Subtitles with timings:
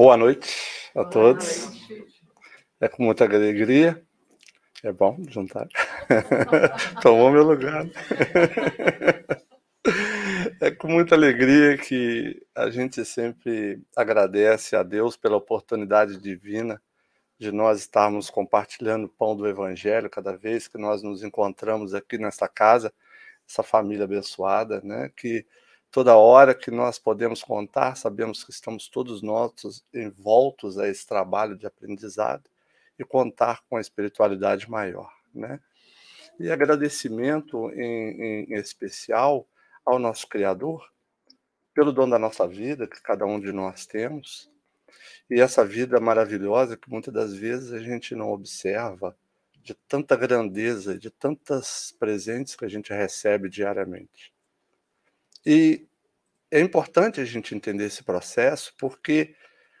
[0.00, 0.56] Boa noite
[0.94, 1.66] a Boa todos.
[1.66, 2.06] Noite.
[2.80, 4.02] É com muita alegria.
[4.82, 5.68] É bom juntar.
[7.02, 7.84] Tomou meu lugar.
[10.62, 16.80] É com muita alegria que a gente sempre agradece a Deus pela oportunidade divina
[17.38, 22.18] de nós estarmos compartilhando o pão do Evangelho cada vez que nós nos encontramos aqui
[22.18, 22.92] nesta casa,
[23.48, 25.10] essa família abençoada, né?
[25.16, 25.46] Que
[25.90, 31.56] toda hora que nós podemos contar, sabemos que estamos todos nós envoltos a esse trabalho
[31.56, 32.48] de aprendizado
[32.98, 35.60] e contar com a espiritualidade maior, né?
[36.38, 39.46] E agradecimento em, em especial
[39.84, 40.88] ao nosso Criador
[41.74, 44.50] pelo dom da nossa vida que cada um de nós temos
[45.28, 49.16] e essa vida maravilhosa que muitas das vezes a gente não observa
[49.62, 54.32] de tanta grandeza, de tantas presentes que a gente recebe diariamente.
[55.44, 55.88] E
[56.50, 59.34] é importante a gente entender esse processo, porque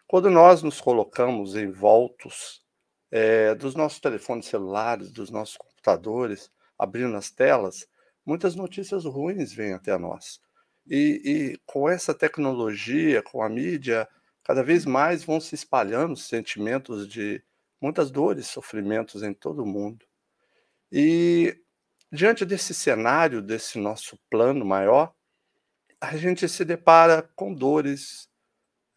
[0.06, 2.64] quando nós nos colocamos envoltos
[3.10, 7.86] é, dos nossos telefones celulares, dos nossos computadores, abrindo as telas,
[8.24, 10.40] muitas notícias ruins vêm até nós.
[10.86, 14.08] E, e com essa tecnologia, com a mídia,
[14.42, 17.42] cada vez mais vão se espalhando sentimentos de
[17.80, 20.04] muitas dores, sofrimentos em todo o mundo.
[20.90, 21.56] E
[22.12, 25.14] diante desse cenário, desse nosso plano maior,
[26.00, 28.28] a gente se depara com dores,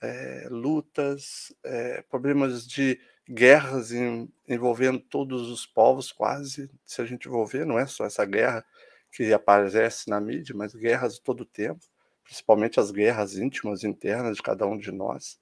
[0.01, 7.27] é, lutas, é, problemas de guerras em, envolvendo todos os povos, quase, se a gente
[7.27, 8.65] envolver, não é só essa guerra
[9.11, 11.85] que aparece na mídia, mas guerras todo o tempo,
[12.23, 15.39] principalmente as guerras íntimas internas de cada um de nós.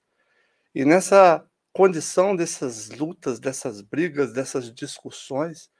[0.74, 5.70] E nessa condição dessas lutas, dessas brigas, dessas discussões,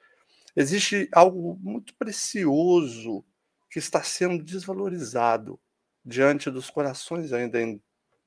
[0.56, 3.24] existe algo muito precioso
[3.70, 5.60] que está sendo desvalorizado
[6.04, 7.58] diante dos corações ainda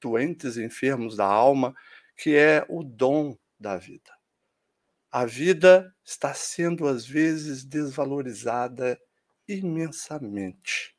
[0.02, 1.74] doentes e enfermos da alma,
[2.16, 4.12] que é o dom da vida.
[5.12, 9.00] A vida está sendo às vezes desvalorizada
[9.48, 10.96] imensamente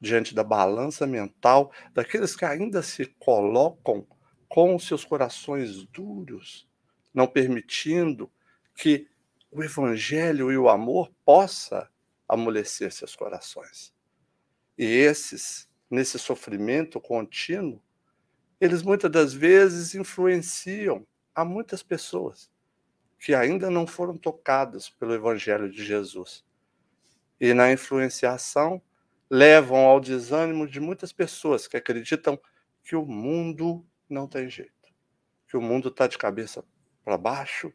[0.00, 4.06] diante da balança mental daqueles que ainda se colocam
[4.48, 6.68] com seus corações duros,
[7.12, 8.30] não permitindo
[8.76, 9.08] que
[9.50, 11.90] o evangelho e o amor possa
[12.28, 13.92] amolecer seus corações.
[14.76, 17.82] E esses nesse sofrimento contínuo,
[18.60, 22.50] eles muitas das vezes influenciam a muitas pessoas
[23.18, 26.44] que ainda não foram tocadas pelo Evangelho de Jesus.
[27.40, 28.82] E na influenciação
[29.30, 32.38] levam ao desânimo de muitas pessoas que acreditam
[32.82, 34.92] que o mundo não tem jeito,
[35.48, 36.62] que o mundo está de cabeça
[37.02, 37.72] para baixo.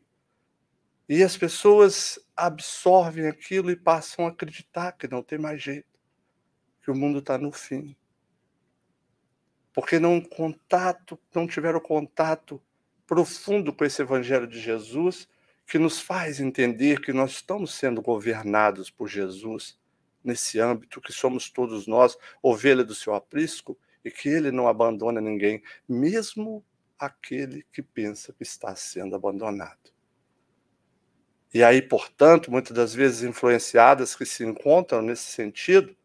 [1.08, 5.99] E as pessoas absorvem aquilo e passam a acreditar que não tem mais jeito,
[6.90, 7.96] que o mundo está no fim
[9.80, 12.62] porque não contato, não tiveram contato
[13.06, 15.28] profundo com esse evangelho de Jesus,
[15.66, 19.80] que nos faz entender que nós estamos sendo governados por Jesus
[20.24, 25.22] nesse âmbito, que somos todos nós ovelha do seu aprisco e que ele não abandona
[25.22, 26.66] ninguém, mesmo
[26.98, 29.94] aquele que pensa que está sendo abandonado.
[31.54, 35.96] E aí, portanto, muitas das vezes influenciadas que se encontram nesse sentido,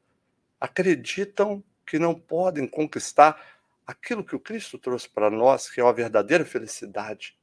[0.64, 3.38] acreditam que não podem conquistar
[3.86, 7.38] aquilo que o Cristo trouxe para nós, que é a verdadeira felicidade,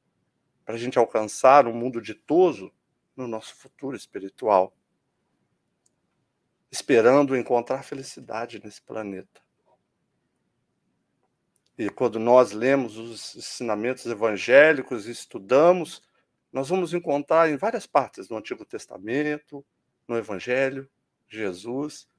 [0.66, 2.74] para a gente alcançar um mundo ditoso
[3.16, 4.76] no nosso futuro espiritual,
[6.72, 9.40] esperando encontrar felicidade nesse planeta.
[11.78, 16.02] E quando nós lemos os ensinamentos evangélicos e estudamos,
[16.52, 19.64] nós vamos encontrar em várias partes do Antigo Testamento,
[20.08, 20.90] no Evangelho,
[21.30, 22.10] Jesus,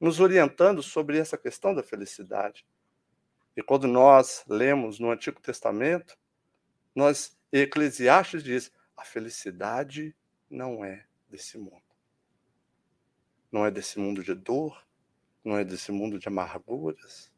[0.00, 2.66] nos orientando sobre essa questão da felicidade.
[3.56, 6.18] E quando nós lemos no Antigo Testamento,
[6.94, 10.16] nós Eclesiastes diz: a felicidade
[10.48, 11.82] não é desse mundo.
[13.52, 14.86] Não é desse mundo de dor,
[15.44, 17.32] não é desse mundo de amarguras.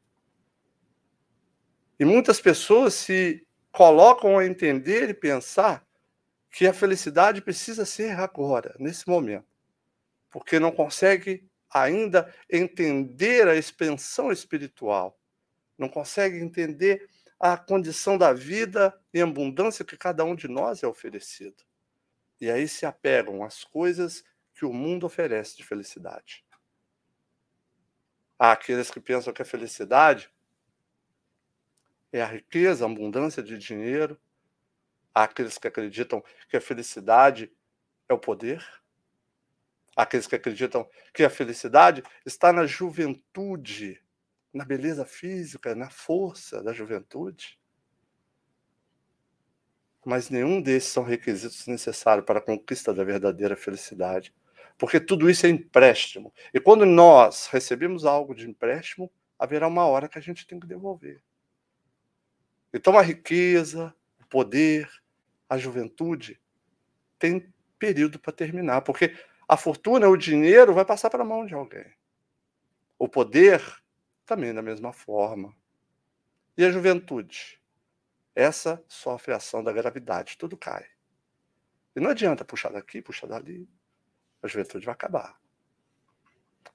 [1.98, 5.86] E muitas pessoas se colocam a entender e pensar
[6.50, 9.46] que a felicidade precisa ser agora, nesse momento,
[10.30, 15.18] porque não consegue ainda entender a expansão espiritual
[15.78, 17.08] não consegue entender
[17.40, 21.64] a condição da vida em abundância que cada um de nós é oferecido.
[22.40, 24.22] E aí se apegam às coisas
[24.54, 26.44] que o mundo oferece de felicidade.
[28.38, 30.30] Há aqueles que pensam que a felicidade
[32.12, 34.20] é a riqueza, a abundância de dinheiro.
[35.14, 37.52] Há aqueles que acreditam que a felicidade
[38.08, 38.64] é o poder.
[39.96, 44.02] Aqueles que acreditam que a felicidade está na juventude
[44.52, 47.58] na beleza física, na força da juventude.
[50.04, 54.34] Mas nenhum desses são requisitos necessários para a conquista da verdadeira felicidade.
[54.76, 56.34] Porque tudo isso é empréstimo.
[56.52, 60.66] E quando nós recebemos algo de empréstimo, haverá uma hora que a gente tem que
[60.66, 61.22] devolver.
[62.74, 64.90] Então a riqueza, o poder,
[65.48, 66.40] a juventude
[67.18, 69.16] tem período para terminar, porque
[69.52, 71.84] a fortuna, o dinheiro vai passar para a mão de alguém.
[72.98, 73.62] O poder
[74.24, 75.54] também da mesma forma.
[76.56, 77.60] E a juventude?
[78.34, 80.86] Essa sofre a ação da gravidade, tudo cai.
[81.94, 83.68] E não adianta puxar daqui, puxar dali.
[84.42, 85.38] A juventude vai acabar.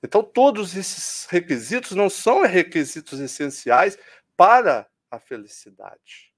[0.03, 3.97] Então, todos esses requisitos não são requisitos essenciais
[4.35, 6.31] para a felicidade.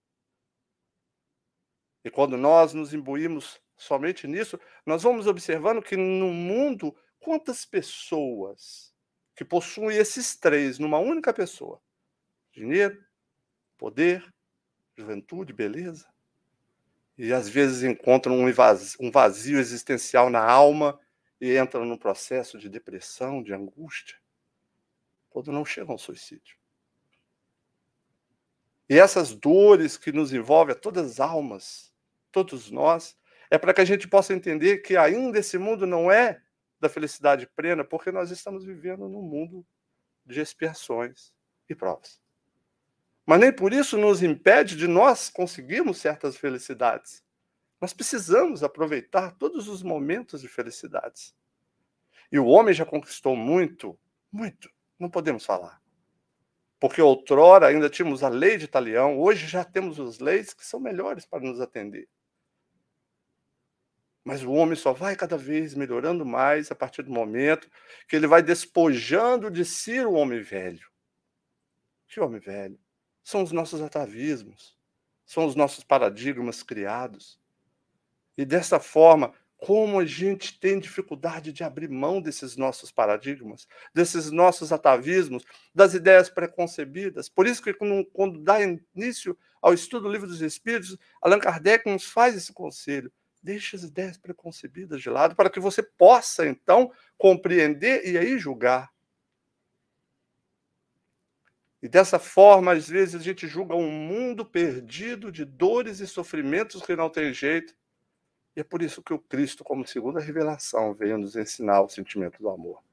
[2.06, 8.94] E quando nós nos imbuímos somente nisso, nós vamos observando que no mundo, quantas pessoas
[9.36, 11.82] que possuem esses três numa única pessoa:
[12.52, 13.04] dinheiro,
[13.78, 14.32] poder
[14.98, 16.08] juventude, beleza.
[17.18, 21.00] E às vezes encontram um vazio, existencial na alma
[21.40, 24.18] e entram num processo de depressão, de angústia,
[25.30, 26.58] quando não chegam ao suicídio.
[28.90, 31.94] E essas dores que nos envolvem a todas as almas,
[32.32, 33.19] todos nós,
[33.50, 36.42] é para que a gente possa entender que ainda esse mundo não é
[36.80, 39.66] da felicidade plena, porque nós estamos vivendo num mundo
[40.26, 41.34] de expiações
[41.68, 42.22] e provas.
[43.26, 47.24] Mas nem por isso nos impede de nós conseguirmos certas felicidades.
[47.82, 51.36] Nós precisamos aproveitar todos os momentos de felicidades.
[52.32, 53.98] E o homem já conquistou muito,
[54.32, 55.82] muito, não podemos falar.
[56.80, 60.80] Porque outrora ainda tínhamos a lei de Italião, hoje já temos as leis que são
[60.80, 62.08] melhores para nos atender.
[64.30, 67.68] Mas o homem só vai cada vez melhorando mais a partir do momento
[68.08, 70.88] que ele vai despojando de si o homem velho.
[72.08, 72.80] Que homem velho?
[73.30, 74.76] são os nossos atavismos,
[75.24, 77.40] são os nossos paradigmas criados.
[78.36, 84.32] E dessa forma, como a gente tem dificuldade de abrir mão desses nossos paradigmas, desses
[84.32, 85.44] nossos atavismos,
[85.76, 87.30] das ideias preconcebidas.
[87.30, 91.88] Por isso que quando, quando dá início ao estudo do Livro dos Espíritos, Allan Kardec
[91.88, 93.12] nos faz esse conselho.
[93.42, 98.92] Deixe as ideias preconcebidas de lado para que você possa, então, compreender e aí julgar.
[101.82, 106.82] E dessa forma, às vezes, a gente julga um mundo perdido de dores e sofrimentos
[106.82, 107.74] que não tem jeito.
[108.56, 112.42] E é por isso que o Cristo, como segunda revelação, veio nos ensinar o sentimento
[112.42, 112.84] do amor.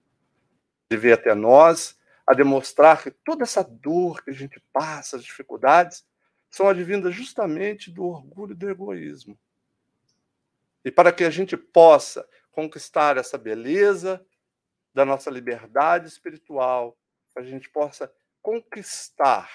[0.89, 5.25] Ele veio até nós a demonstrar que toda essa dor que a gente passa, as
[5.25, 6.05] dificuldades,
[6.49, 9.37] são advindas justamente do orgulho e do egoísmo.
[10.87, 14.25] E para que a gente possa conquistar essa beleza
[14.95, 16.97] da nossa liberdade espiritual,
[17.35, 18.09] a gente possa
[18.41, 19.51] conquistar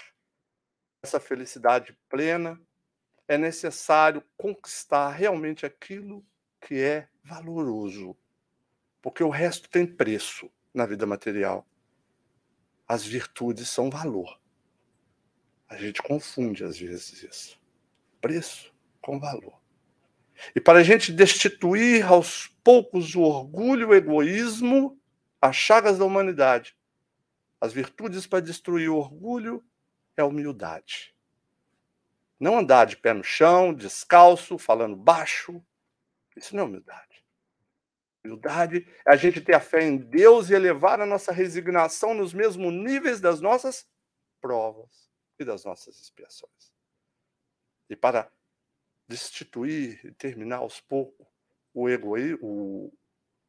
[1.01, 2.61] essa felicidade plena,
[3.29, 6.21] é necessário conquistar realmente aquilo
[6.59, 8.13] que é valoroso,
[9.01, 11.65] porque o resto tem preço na vida material.
[12.85, 14.37] As virtudes são valor.
[15.69, 17.61] A gente confunde às vezes isso.
[18.19, 19.60] Preço com valor.
[20.55, 24.99] E para a gente destituir aos poucos o orgulho e o egoísmo,
[25.41, 26.75] as chagas da humanidade,
[27.59, 29.63] as virtudes para destruir o orgulho
[30.17, 31.15] é a humildade.
[32.39, 35.63] Não andar de pé no chão, descalço, falando baixo.
[36.35, 37.23] Isso não é humildade.
[38.23, 42.33] Humildade é a gente ter a fé em Deus e elevar a nossa resignação nos
[42.33, 43.87] mesmos níveis das nossas
[44.39, 46.73] provas e das nossas expiações.
[47.89, 48.31] E para
[49.11, 51.27] destituir terminar aos poucos
[51.73, 52.91] o, egoí o,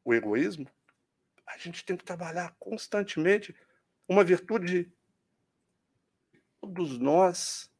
[0.03, 0.67] o egoísmo,
[1.45, 3.55] a gente tem que trabalhar constantemente
[4.07, 4.91] uma virtude
[6.59, 7.71] todos nós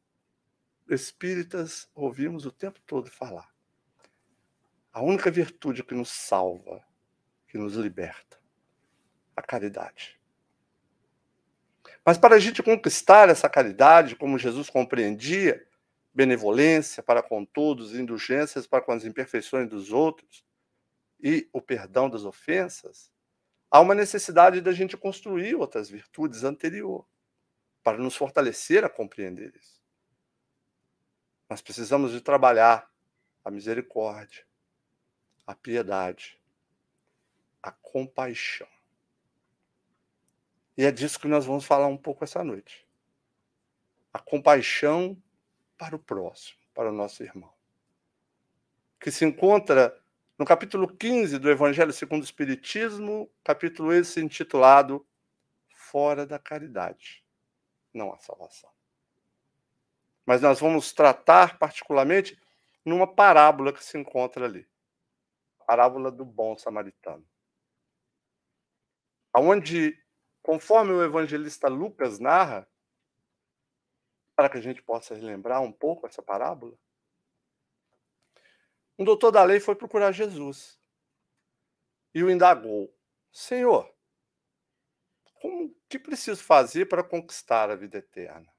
[0.88, 3.48] espíritas ouvimos o tempo todo falar.
[4.92, 6.84] A única virtude que nos salva,
[7.48, 8.38] que nos liberta,
[9.34, 10.20] a caridade.
[12.04, 15.66] Mas para a gente conquistar essa caridade, como Jesus compreendia,
[16.14, 20.44] benevolência para com todos, indulgências para com as imperfeições dos outros
[21.20, 23.10] e o perdão das ofensas,
[23.70, 27.04] há uma necessidade da gente construir outras virtudes anterior
[27.82, 29.82] para nos fortalecer a compreender isso.
[31.50, 32.88] Nós precisamos de trabalhar
[33.44, 34.46] a misericórdia,
[35.46, 36.40] a piedade,
[37.62, 38.68] a compaixão.
[40.76, 42.86] E é disso que nós vamos falar um pouco essa noite.
[44.12, 45.20] A compaixão
[45.76, 47.52] para o próximo, para o nosso irmão,
[49.00, 49.98] que se encontra
[50.38, 55.06] no capítulo 15 do Evangelho segundo o Espiritismo, capítulo esse intitulado
[55.68, 57.24] Fora da Caridade,
[57.92, 58.70] não há salvação.
[60.26, 62.40] Mas nós vamos tratar particularmente
[62.84, 64.66] numa parábola que se encontra ali.
[65.60, 67.24] A parábola do bom samaritano.
[69.36, 69.98] Onde,
[70.42, 72.68] conforme o evangelista Lucas narra,
[74.34, 76.76] para que a gente possa relembrar um pouco essa parábola,
[78.98, 80.78] um doutor da lei foi procurar Jesus
[82.14, 82.94] e o indagou:
[83.32, 83.92] Senhor,
[85.40, 88.52] como que preciso fazer para conquistar a vida eterna?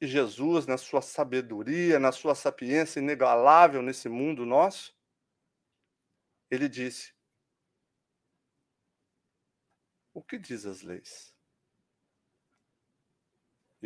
[0.00, 4.94] E Jesus, na sua sabedoria, na sua sapiência inigualável nesse mundo nosso,
[6.50, 7.14] ele disse:
[10.12, 11.35] O que diz as leis?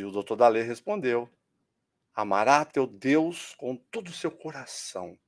[0.01, 1.29] E o doutor da lei respondeu:
[2.15, 5.19] Amará teu Deus com todo o seu coração,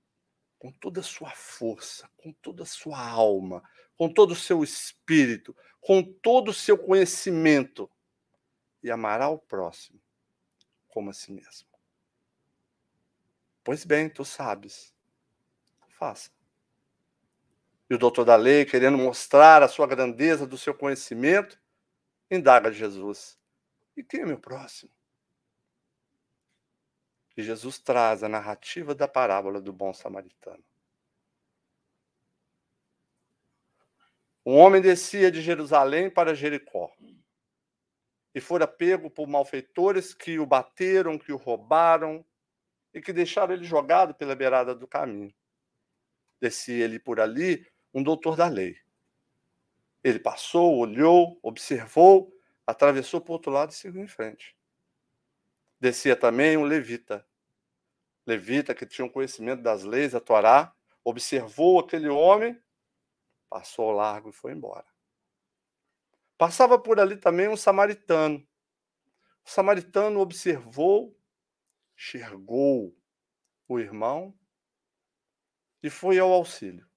[0.58, 3.62] com toda a sua força, com toda a sua alma,
[3.98, 7.90] com todo o seu espírito, com todo o seu conhecimento,
[8.82, 10.00] e amará o próximo
[10.88, 11.68] como a si mesmo.
[13.62, 14.94] Pois bem, tu sabes.
[15.90, 16.30] Faça.
[17.90, 21.60] E o doutor da lei, querendo mostrar a sua grandeza do seu conhecimento,
[22.30, 23.38] indaga Jesus:
[23.96, 24.90] E quem é meu próximo?
[27.36, 30.64] E Jesus traz a narrativa da parábola do bom samaritano.
[34.44, 36.92] Um homem descia de Jerusalém para Jericó
[38.34, 42.24] e fora pego por malfeitores que o bateram, que o roubaram
[42.92, 45.32] e que deixaram ele jogado pela beirada do caminho.
[46.40, 48.76] Descia ele por ali um doutor da lei.
[50.02, 52.32] Ele passou, olhou, observou,
[52.66, 54.56] atravessou para o outro lado e seguiu em frente.
[55.80, 57.26] Descia também um levita.
[58.26, 62.60] Levita que tinha um conhecimento das leis, da Torá, observou aquele homem,
[63.50, 64.86] passou ao largo e foi embora.
[66.38, 68.46] Passava por ali também um samaritano.
[69.44, 71.16] O samaritano observou,
[71.96, 72.96] enxergou
[73.68, 74.36] o irmão
[75.82, 76.88] e foi ao auxílio.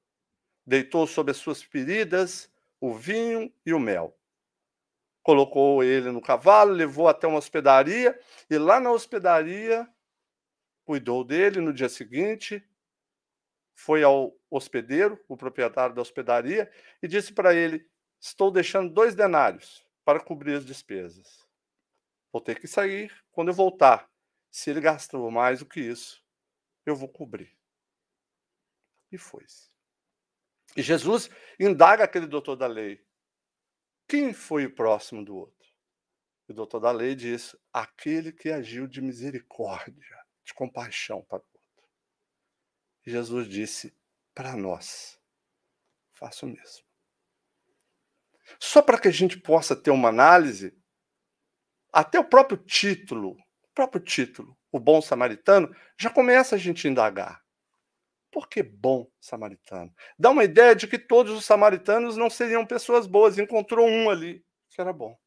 [0.65, 4.17] Deitou sobre as suas feridas o vinho e o mel.
[5.25, 8.15] Colocou ele no cavalo, levou até uma hospedaria
[8.47, 9.91] e lá na hospedaria
[10.83, 11.59] cuidou dele.
[11.59, 12.63] No dia seguinte,
[13.73, 17.89] foi ao hospedeiro, o proprietário da hospedaria, e disse para ele:
[18.21, 21.43] Estou deixando dois denários para cobrir as despesas.
[22.31, 24.07] Vou ter que sair quando eu voltar.
[24.51, 26.23] Se ele gastou mais do que isso,
[26.85, 27.51] eu vou cobrir.
[29.11, 29.71] E foi-se.
[30.77, 33.03] E Jesus indaga aquele doutor da lei:
[34.07, 35.55] quem foi o próximo do outro?
[36.47, 41.89] O doutor da lei diz: aquele que agiu de misericórdia, de compaixão para o outro.
[43.03, 43.95] Jesus disse:
[44.33, 45.19] para nós,
[46.13, 46.85] faça o mesmo.
[48.59, 50.77] Só para que a gente possa ter uma análise,
[51.91, 57.44] até o próprio título, o próprio título, o bom samaritano, já começa a gente indagar.
[58.35, 59.95] Por que bom samaritano?
[60.19, 64.45] Dá uma ideia de que todos os samaritanos não seriam pessoas boas, encontrou um ali
[64.69, 65.17] que era bom.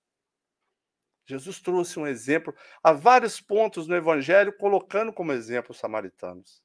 [1.24, 6.62] Jesus trouxe um exemplo a vários pontos no evangelho, colocando como exemplo os samaritanos.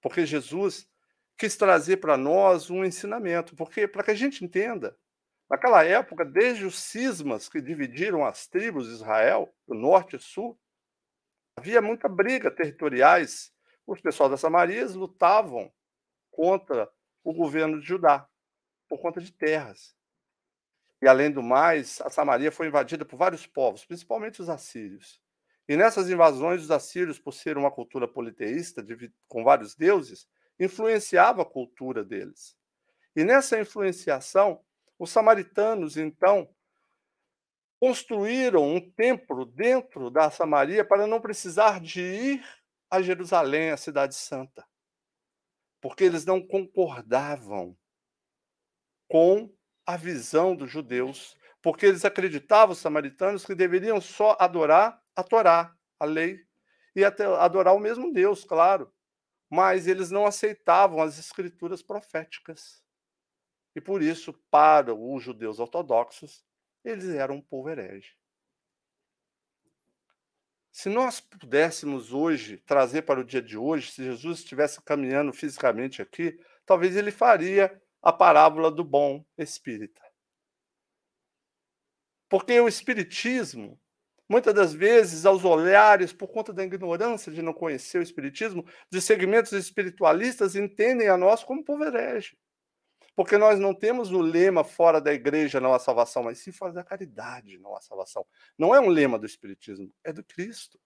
[0.00, 0.88] Porque Jesus
[1.36, 4.96] quis trazer para nós um ensinamento, porque para que a gente entenda
[5.50, 10.58] Naquela época, desde os cismas que dividiram as tribos de Israel, do norte e sul,
[11.58, 13.52] havia muita briga territoriais.
[13.86, 15.72] Os pessoal das Samarias lutavam
[16.30, 16.90] contra
[17.24, 18.28] o governo de Judá,
[18.88, 19.94] por conta de terras.
[21.00, 25.20] E, além do mais, a Samaria foi invadida por vários povos, principalmente os assírios.
[25.68, 28.84] E nessas invasões, os assírios, por ser uma cultura politeísta,
[29.28, 32.56] com vários deuses, influenciava a cultura deles.
[33.16, 34.60] E nessa influenciação,
[34.98, 36.48] os samaritanos, então,
[37.80, 42.61] construíram um templo dentro da Samaria para não precisar de ir
[42.92, 44.68] a Jerusalém, a cidade santa.
[45.80, 47.74] Porque eles não concordavam
[49.08, 49.50] com
[49.86, 55.74] a visão dos judeus, porque eles acreditavam, os samaritanos, que deveriam só adorar a Torá,
[55.98, 56.38] a lei,
[56.94, 58.92] e adorar o mesmo Deus, claro.
[59.50, 62.82] Mas eles não aceitavam as escrituras proféticas.
[63.74, 66.44] E por isso, para os judeus ortodoxos,
[66.84, 68.14] eles eram um povo herege.
[70.72, 76.00] Se nós pudéssemos hoje trazer para o dia de hoje, se Jesus estivesse caminhando fisicamente
[76.00, 80.00] aqui, talvez ele faria a parábola do bom espírita.
[82.26, 83.78] Porque o espiritismo,
[84.26, 88.98] muitas das vezes, aos olhares, por conta da ignorância de não conhecer o espiritismo, de
[89.02, 92.34] segmentos espiritualistas entendem a nós como povo herege.
[93.14, 96.72] Porque nós não temos o lema fora da igreja não há salvação, mas sim fora
[96.72, 98.26] da caridade não há salvação.
[98.56, 100.80] Não é um lema do Espiritismo, é do Cristo.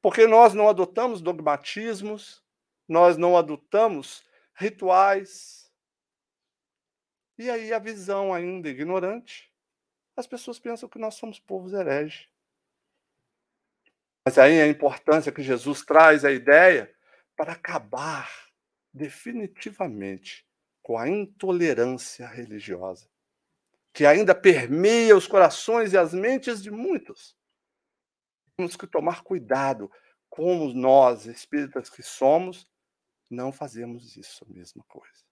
[0.00, 2.42] Porque nós não adotamos dogmatismos,
[2.88, 5.70] nós não adotamos rituais.
[7.38, 9.52] E aí a visão ainda ignorante,
[10.16, 12.26] as pessoas pensam que nós somos povos hereges.
[14.24, 16.92] Mas aí a importância que Jesus traz a ideia
[17.36, 18.45] para acabar
[18.96, 20.46] definitivamente
[20.82, 23.08] com a intolerância religiosa,
[23.92, 27.36] que ainda permeia os corações e as mentes de muitos.
[28.56, 29.90] Temos que tomar cuidado,
[30.30, 32.70] como nós, espíritas que somos,
[33.30, 35.24] não fazemos isso a mesma coisa.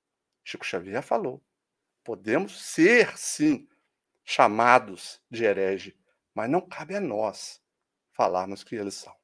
[0.44, 1.42] Chico Xavier falou:
[2.02, 3.68] podemos ser, sim,
[4.25, 5.97] chamados de herege,
[6.35, 7.62] mas não cabe a nós
[8.12, 9.14] falarmos que eles são.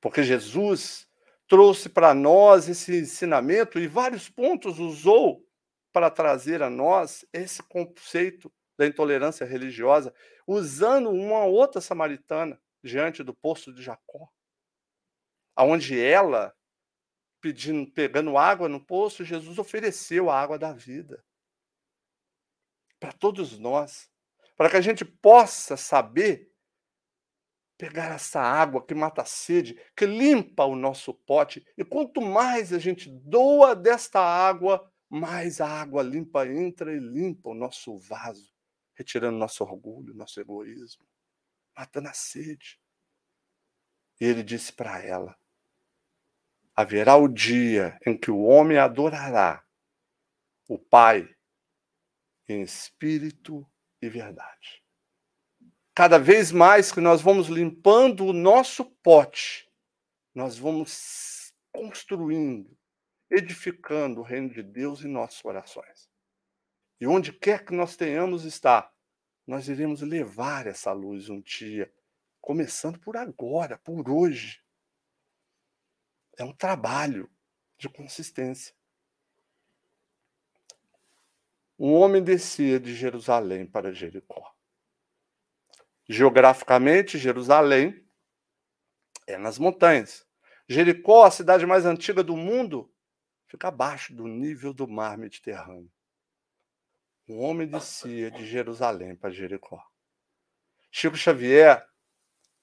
[0.00, 1.08] Porque Jesus
[1.52, 5.46] trouxe para nós esse ensinamento e vários pontos usou
[5.92, 10.14] para trazer a nós esse conceito da intolerância religiosa,
[10.46, 14.30] usando uma outra samaritana diante do poço de Jacó,
[15.54, 16.54] aonde ela
[17.38, 21.22] pedindo, pegando água no poço, Jesus ofereceu a água da vida
[22.98, 24.10] para todos nós,
[24.56, 26.50] para que a gente possa saber
[27.82, 32.72] pegar essa água que mata a sede, que limpa o nosso pote, e quanto mais
[32.72, 38.54] a gente doa desta água, mais a água limpa entra e limpa o nosso vaso,
[38.94, 41.04] retirando nosso orgulho, nosso egoísmo,
[41.76, 42.80] matando a sede.
[44.20, 45.36] E ele disse para ela:
[46.76, 49.66] haverá o dia em que o homem adorará
[50.68, 51.28] o Pai
[52.48, 53.68] em espírito
[54.00, 54.81] e verdade
[55.94, 59.70] cada vez mais que nós vamos limpando o nosso pote,
[60.34, 62.76] nós vamos construindo,
[63.30, 66.10] edificando o reino de Deus em nossos corações.
[67.00, 68.92] E onde quer que nós tenhamos estar,
[69.46, 71.92] nós iremos levar essa luz um dia,
[72.40, 74.62] começando por agora, por hoje.
[76.38, 77.30] É um trabalho
[77.76, 78.74] de consistência.
[81.78, 84.51] Um homem descia de Jerusalém para Jericó.
[86.08, 88.04] Geograficamente, Jerusalém
[89.26, 90.26] é nas montanhas.
[90.68, 92.92] Jericó, a cidade mais antiga do mundo,
[93.46, 95.90] fica abaixo do nível do mar Mediterrâneo.
[97.28, 99.82] Um homem descia de Jerusalém para Jericó.
[100.90, 101.86] Chico Xavier,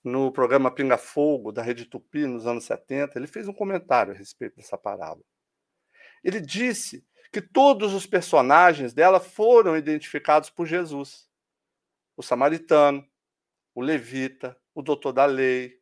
[0.03, 4.15] no programa Pinga Fogo, da Rede Tupi, nos anos 70, ele fez um comentário a
[4.15, 5.25] respeito dessa parábola.
[6.23, 11.29] Ele disse que todos os personagens dela foram identificados por Jesus.
[12.17, 13.07] O samaritano,
[13.79, 15.81] o levita, o doutor da lei,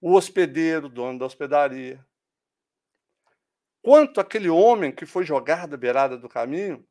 [0.00, 2.06] o hospedeiro, dono da hospedaria.
[3.82, 6.86] Quanto aquele homem que foi jogado à beirada do caminho,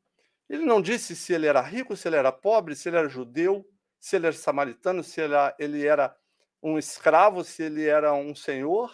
[0.49, 3.65] ele não disse se ele era rico, se ele era pobre, se ele era judeu,
[3.97, 5.21] se ele era samaritano, se
[5.57, 6.13] ele era
[6.61, 8.93] um escravo, se ele era um senhor,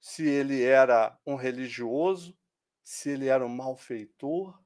[0.00, 2.38] se ele era um religioso,
[2.84, 4.56] se ele era um malfeitor,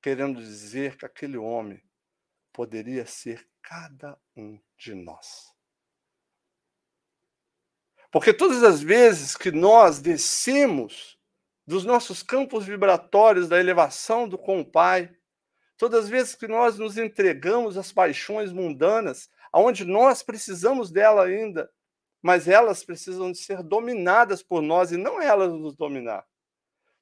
[0.00, 1.82] querendo dizer que aquele homem
[2.52, 5.52] poderia ser cada um de nós.
[8.10, 11.18] Porque todas as vezes que nós descemos
[11.66, 15.10] dos nossos campos vibratórios da elevação do com o Pai,
[15.78, 21.70] todas as vezes que nós nos entregamos às paixões mundanas, aonde nós precisamos dela ainda,
[22.20, 26.26] mas elas precisam de ser dominadas por nós e não elas nos dominar.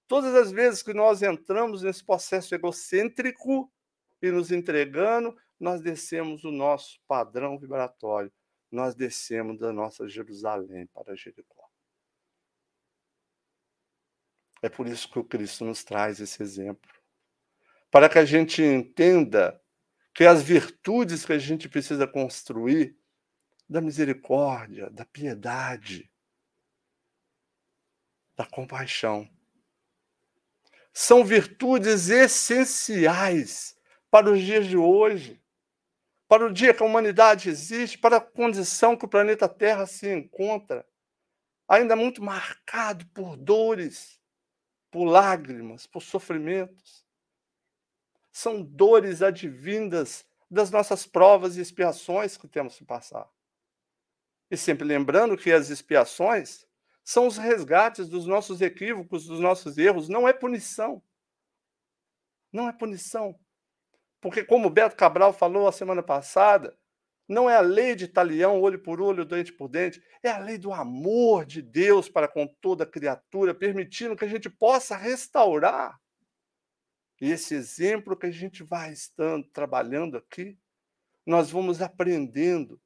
[0.06, 3.70] Todas as vezes que nós entramos nesse processo egocêntrico,
[4.20, 8.32] e nos entregando, nós descemos o nosso padrão vibratório,
[8.70, 11.68] nós descemos da nossa Jerusalém para Jericó.
[14.62, 16.90] É por isso que o Cristo nos traz esse exemplo.
[17.90, 19.60] Para que a gente entenda
[20.14, 22.96] que as virtudes que a gente precisa construir,
[23.70, 26.10] da misericórdia, da piedade,
[28.36, 29.30] da compaixão,
[30.92, 33.76] são virtudes essenciais
[34.10, 35.40] para os dias de hoje,
[36.28, 40.12] para o dia que a humanidade existe, para a condição que o planeta Terra se
[40.12, 40.86] encontra,
[41.68, 44.20] ainda muito marcado por dores,
[44.90, 47.06] por lágrimas, por sofrimentos.
[48.32, 53.28] São dores advindas das nossas provas e expiações que temos que passar.
[54.50, 56.66] E sempre lembrando que as expiações
[57.04, 61.02] são os resgates dos nossos equívocos, dos nossos erros, não é punição.
[62.52, 63.38] Não é punição.
[64.20, 66.76] Porque, como o Beto Cabral falou a semana passada,
[67.26, 70.58] não é a lei de talião, olho por olho, dente por dente, é a lei
[70.58, 75.98] do amor de Deus para com toda criatura, permitindo que a gente possa restaurar.
[77.20, 80.58] E esse exemplo que a gente vai estando trabalhando aqui,
[81.24, 82.80] nós vamos aprendendo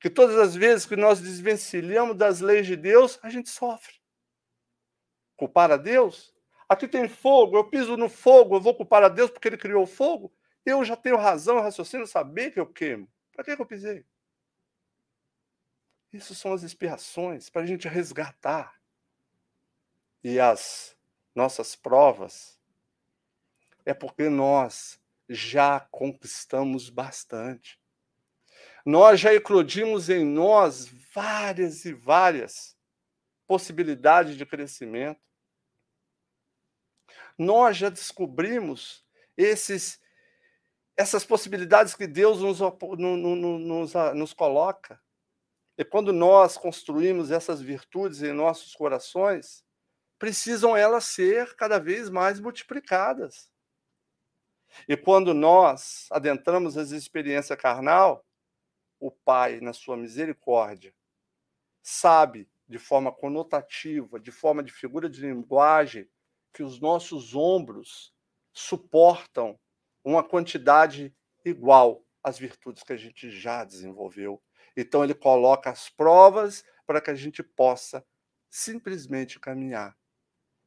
[0.00, 3.94] que todas as vezes que nós desvencilhamos das leis de Deus, a gente sofre.
[5.36, 6.32] Culpar a Deus?
[6.68, 9.82] Aqui tem fogo, eu piso no fogo, eu vou culpar a Deus porque ele criou
[9.82, 10.32] o fogo?
[10.64, 13.08] Eu já tenho razão, raciocínio, saber que eu queimo.
[13.32, 14.04] Para que eu pisei?
[16.12, 18.80] Isso são as expiações para a gente resgatar.
[20.22, 20.96] E as
[21.34, 22.58] nossas provas
[23.84, 27.78] é porque nós já conquistamos bastante
[28.84, 32.76] nós já eclodimos em nós várias e várias
[33.46, 35.20] possibilidades de crescimento.
[37.38, 39.02] Nós já descobrimos
[39.36, 39.98] esses,
[40.96, 45.00] essas possibilidades que Deus nos, nos, nos coloca.
[45.76, 49.64] E quando nós construímos essas virtudes em nossos corações,
[50.18, 53.50] precisam elas ser cada vez mais multiplicadas.
[54.88, 58.24] E quando nós adentramos as experiências carnal,
[59.00, 60.94] o Pai, na sua misericórdia,
[61.82, 66.08] sabe de forma conotativa, de forma de figura de linguagem,
[66.52, 68.14] que os nossos ombros
[68.52, 69.58] suportam
[70.04, 71.14] uma quantidade
[71.44, 74.40] igual às virtudes que a gente já desenvolveu.
[74.76, 78.04] Então, ele coloca as provas para que a gente possa
[78.50, 79.96] simplesmente caminhar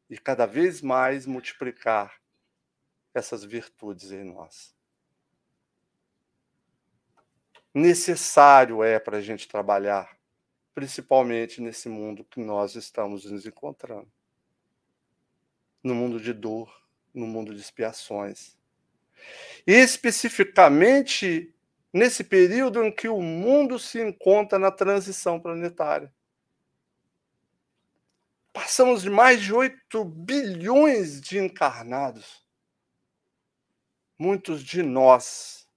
[0.10, 2.20] e cada vez mais multiplicar
[3.14, 4.76] essas virtudes em nós
[7.78, 10.18] necessário é para a gente trabalhar,
[10.74, 14.12] principalmente nesse mundo que nós estamos nos encontrando
[15.84, 16.70] no mundo de dor,
[17.14, 18.57] no mundo de expiações.
[19.66, 21.54] Especificamente
[21.92, 26.14] nesse período em que o mundo se encontra na transição planetária.
[28.54, 32.44] Passamos de mais de 8 bilhões de encarnados.
[34.18, 35.68] Muitos de nós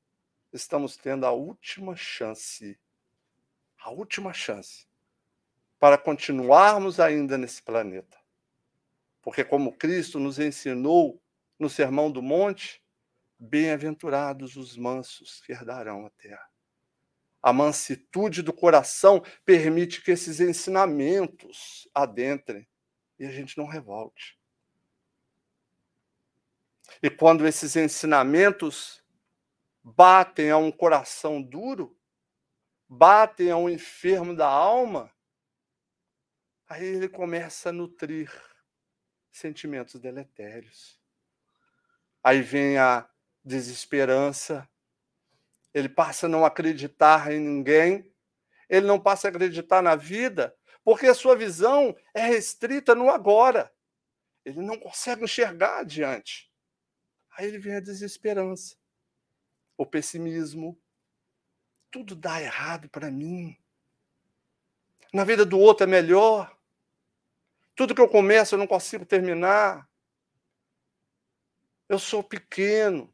[0.52, 2.78] estamos tendo a última chance,
[3.78, 4.86] a última chance,
[5.78, 8.18] para continuarmos ainda nesse planeta.
[9.22, 11.22] Porque, como Cristo nos ensinou
[11.58, 12.79] no Sermão do Monte,
[13.40, 16.46] bem-aventurados os mansos que herdarão a terra.
[17.42, 22.68] A mansitude do coração permite que esses ensinamentos adentrem
[23.18, 24.38] e a gente não revolte.
[27.02, 29.02] E quando esses ensinamentos
[29.82, 31.98] batem a um coração duro,
[32.86, 35.10] batem a um enfermo da alma,
[36.68, 38.30] aí ele começa a nutrir
[39.30, 41.00] sentimentos deletérios.
[42.22, 43.08] Aí vem a
[43.44, 44.68] desesperança,
[45.72, 48.12] ele passa a não acreditar em ninguém,
[48.68, 53.72] ele não passa a acreditar na vida, porque a sua visão é restrita no agora.
[54.44, 56.50] Ele não consegue enxergar adiante.
[57.36, 58.80] Aí ele vem a desesperança
[59.80, 60.78] o pessimismo.
[61.90, 63.56] Tudo dá errado para mim.
[65.10, 66.54] Na vida do outro é melhor.
[67.74, 69.88] Tudo que eu começo eu não consigo terminar.
[71.88, 73.12] Eu sou pequeno.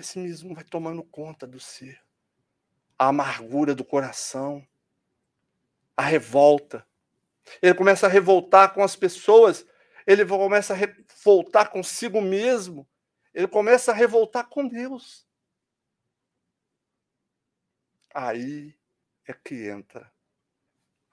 [0.00, 2.02] Pessimismo vai tomando conta do ser.
[2.98, 4.66] A amargura do coração.
[5.94, 6.88] A revolta.
[7.60, 9.66] Ele começa a revoltar com as pessoas.
[10.06, 12.88] Ele começa a revoltar consigo mesmo.
[13.34, 15.28] Ele começa a revoltar com Deus.
[18.14, 18.74] Aí
[19.26, 20.10] é que entra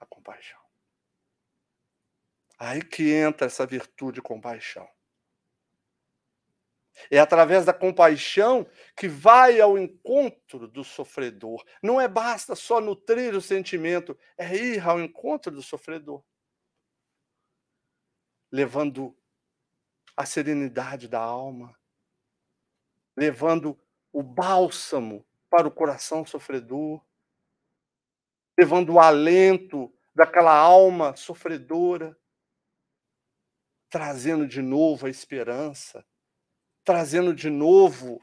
[0.00, 0.62] a compaixão.
[2.58, 4.88] Aí que entra essa virtude de compaixão.
[7.10, 11.64] É através da compaixão que vai ao encontro do sofredor.
[11.82, 16.22] Não é basta só nutrir o sentimento, é ir ao encontro do sofredor.
[18.50, 19.16] Levando
[20.16, 21.78] a serenidade da alma,
[23.16, 23.78] levando
[24.12, 27.04] o bálsamo para o coração sofredor,
[28.58, 32.18] levando o alento daquela alma sofredora,
[33.88, 36.04] trazendo de novo a esperança,
[36.88, 38.18] trazendo de novo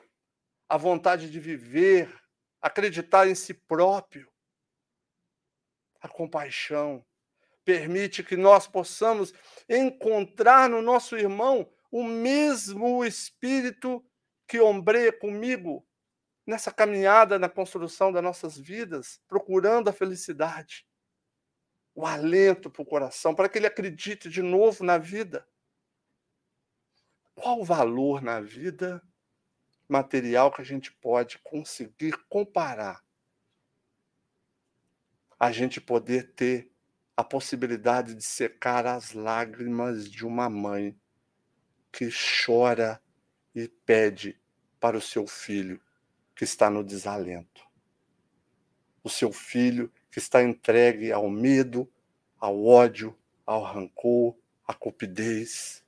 [0.67, 2.11] a vontade de viver,
[2.59, 4.27] acreditar em si próprio.
[6.01, 7.05] A compaixão
[7.63, 9.31] permite que nós possamos
[9.69, 14.03] encontrar no nosso irmão o mesmo espírito
[14.47, 15.87] que ombreia comigo
[16.43, 20.87] nessa caminhada na construção das nossas vidas, procurando a felicidade,
[21.93, 25.47] o alento para o coração, para que ele acredite de novo na vida.
[27.35, 29.03] Qual valor na vida
[29.87, 33.03] material que a gente pode conseguir comparar?
[35.37, 36.71] A gente poder ter
[37.15, 40.97] a possibilidade de secar as lágrimas de uma mãe
[41.91, 43.01] que chora
[43.53, 44.39] e pede
[44.79, 45.79] para o seu filho
[46.35, 47.63] que está no desalento.
[49.03, 51.89] O seu filho que está entregue ao medo,
[52.37, 54.35] ao ódio, ao rancor,
[54.67, 55.84] à cupidez.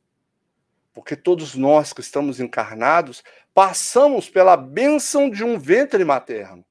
[0.98, 6.66] Porque todos nós que estamos encarnados passamos pela bênção de um ventre materno.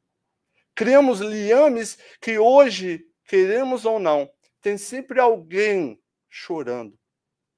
[0.74, 4.28] Criamos liames que hoje, queremos ou não,
[4.60, 6.98] tem sempre alguém chorando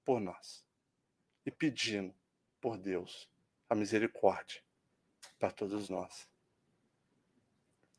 [0.05, 0.63] por nós
[1.47, 2.15] e pedindo
[2.61, 3.31] por Deus
[3.67, 4.61] a misericórdia
[5.39, 6.29] para todos nós.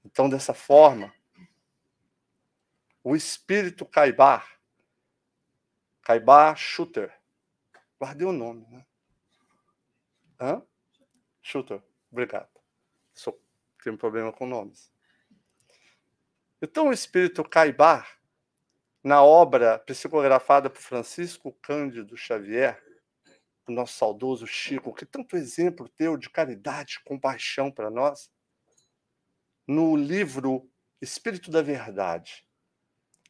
[0.06, 1.12] Então, dessa forma,
[3.04, 4.62] o espírito Caibar,
[6.04, 7.19] Caibar Shooter,
[8.00, 8.86] guardei o nome, né?
[10.40, 10.64] Hã?
[11.42, 12.50] Shooter, obrigado.
[13.14, 13.40] Sou,
[13.84, 14.92] tenho problema com nomes.
[16.62, 18.20] Então, o espírito Caibar,
[19.04, 22.84] na obra psicografada por Francisco Cândido Xavier,
[23.68, 28.32] o nosso saudoso Chico, que tanto exemplo teu de caridade compaixão para nós,
[29.68, 30.70] no livro
[31.02, 32.46] Espírito da Verdade.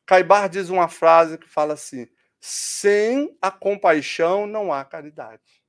[0.06, 2.08] Caibar diz uma frase que fala assim:
[2.40, 5.64] sem a compaixão não há caridade.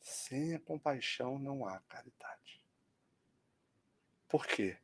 [0.00, 2.62] Sem a compaixão não há caridade.
[4.28, 4.76] Por quê?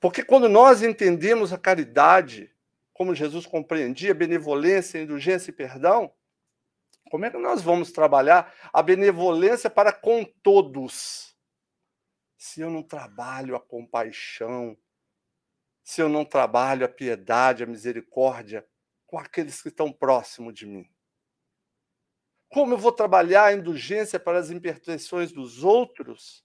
[0.00, 2.50] Porque quando nós entendemos a caridade,
[2.92, 6.12] como Jesus compreendia, benevolência, indulgência e perdão,
[7.10, 11.36] como é que nós vamos trabalhar a benevolência para com todos?
[12.36, 14.76] Se eu não trabalho a compaixão,
[15.82, 18.66] se eu não trabalho a piedade, a misericórdia
[19.14, 20.90] com aqueles que estão próximo de mim?
[22.48, 26.44] Como eu vou trabalhar a indulgência para as imperfeições dos outros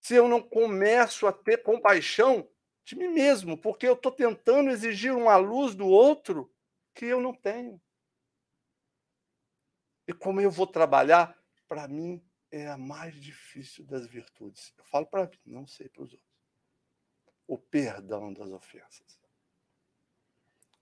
[0.00, 2.48] se eu não começo a ter compaixão
[2.84, 6.54] de mim mesmo, porque eu estou tentando exigir uma luz do outro
[6.94, 7.82] que eu não tenho?
[10.06, 11.36] E como eu vou trabalhar,
[11.66, 14.72] para mim é a mais difícil das virtudes.
[14.78, 16.30] Eu falo para mim, não sei para os outros.
[17.48, 19.25] O perdão das ofensas.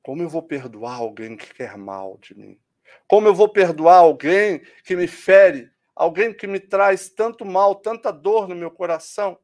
[0.04, 2.60] Como eu vou perdoar alguém que quer mal de mim?
[3.08, 5.72] Como eu vou perdoar alguém que me fere?
[5.96, 9.36] Alguém que me traz tanto mal, tanta dor no meu coração?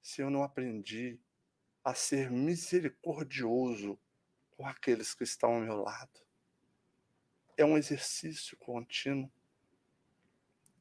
[0.00, 1.20] Se eu não aprendi
[1.84, 3.98] a ser misericordioso
[4.56, 6.24] com aqueles que estão ao meu lado
[7.56, 9.30] é um exercício contínuo.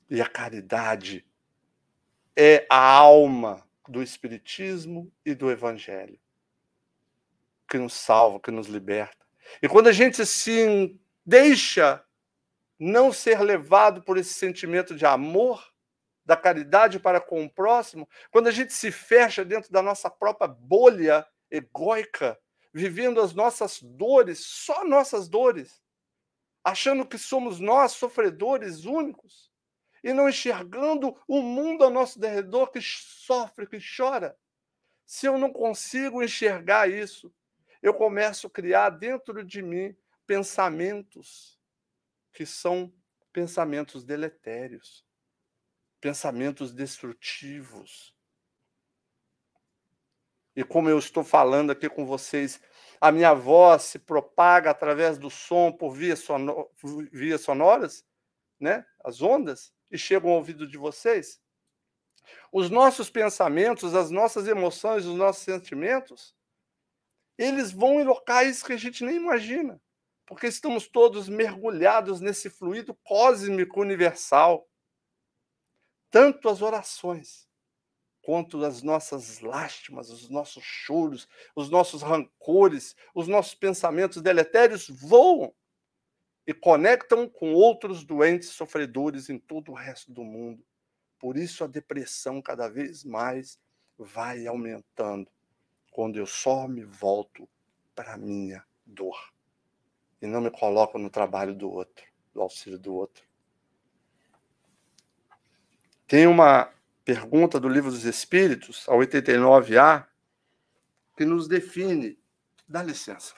[0.10, 1.26] E a caridade
[2.36, 6.20] é a alma do Espiritismo e do Evangelho,
[7.74, 9.26] que nos salva, que nos liberta.
[9.60, 12.06] E quando a gente se deixa
[12.78, 15.74] não ser levado por esse sentimento de amor,
[16.24, 20.48] da caridade para com o próximo, quando a gente se fecha dentro da nossa própria
[20.48, 22.40] bolha egóica,
[22.72, 25.82] vivendo as nossas dores, só nossas dores,
[26.64, 29.52] achando que somos nós sofredores únicos
[30.04, 34.38] e não enxergando o mundo ao nosso derredor que sofre, que chora.
[35.08, 37.34] Se eu não consigo enxergar isso,
[37.84, 41.60] eu começo a criar dentro de mim pensamentos
[42.32, 42.92] que são
[43.32, 45.06] pensamentos deletérios,
[46.00, 48.16] pensamentos destrutivos.
[50.56, 52.60] E como eu estou falando aqui com vocês
[53.04, 56.72] a minha voz se propaga através do som por vias, sonor,
[57.12, 58.06] vias sonoras,
[58.58, 58.86] né?
[59.04, 61.42] as ondas, e chegam ao ouvido de vocês.
[62.50, 66.34] Os nossos pensamentos, as nossas emoções, os nossos sentimentos,
[67.38, 69.82] eles vão em locais que a gente nem imagina,
[70.26, 74.68] porque estamos todos mergulhados nesse fluido cósmico universal.
[76.12, 77.48] Tanto as orações,
[78.22, 85.54] quanto as nossas lástimas, os nossos choros, os nossos rancores, os nossos pensamentos deletérios voam
[86.46, 90.64] e conectam com outros doentes sofredores em todo o resto do mundo.
[91.18, 93.58] Por isso a depressão cada vez mais
[93.98, 95.33] vai aumentando
[95.94, 97.48] quando eu só me volto
[97.96, 99.32] para a minha dor
[100.20, 103.24] e não me coloco no trabalho do outro, do auxílio do outro.
[106.08, 106.74] Tem uma
[107.06, 110.08] pergunta do Livro dos Espíritos, a 89A,
[111.16, 112.18] que nos define.
[112.68, 113.36] Dá licença.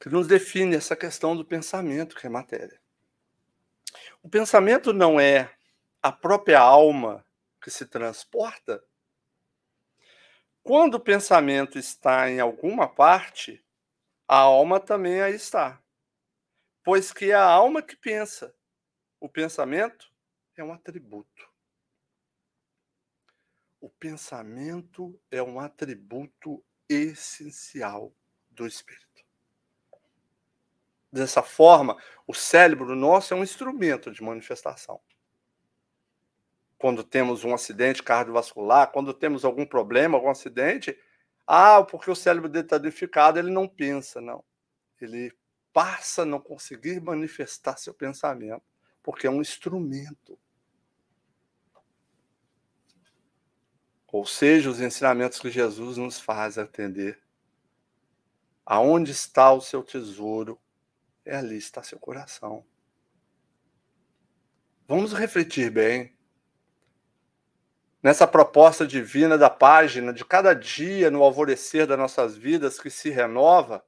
[0.00, 2.83] Que nos define essa questão do pensamento, que é matéria.
[4.24, 5.54] O pensamento não é
[6.00, 7.22] a própria alma
[7.60, 8.82] que se transporta?
[10.62, 13.62] Quando o pensamento está em alguma parte,
[14.26, 15.78] a alma também aí está.
[16.82, 18.56] Pois que é a alma que pensa.
[19.20, 20.10] O pensamento
[20.56, 21.52] é um atributo.
[23.78, 28.16] O pensamento é um atributo essencial
[28.48, 29.03] do espírito.
[31.14, 31.96] Dessa forma,
[32.26, 35.00] o cérebro nosso é um instrumento de manifestação.
[36.76, 40.98] Quando temos um acidente cardiovascular, quando temos algum problema, algum acidente,
[41.46, 44.42] ah, porque o cérebro dele está danificado, ele não pensa, não.
[45.00, 45.32] Ele
[45.72, 48.64] passa a não conseguir manifestar seu pensamento,
[49.00, 50.36] porque é um instrumento.
[54.08, 57.22] Ou seja, os ensinamentos que Jesus nos faz atender.
[58.66, 60.58] Aonde está o seu tesouro,
[61.24, 62.64] é ali está seu coração.
[64.86, 66.14] Vamos refletir bem.
[68.02, 73.08] Nessa proposta divina da página, de cada dia no alvorecer das nossas vidas que se
[73.08, 73.82] renova,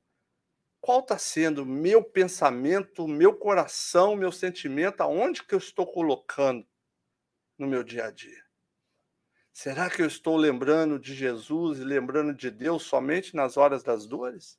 [0.80, 6.66] qual está sendo meu pensamento, meu coração, meu sentimento, aonde que eu estou colocando
[7.58, 8.42] no meu dia a dia?
[9.52, 14.06] Será que eu estou lembrando de Jesus e lembrando de Deus somente nas horas das
[14.06, 14.58] dores?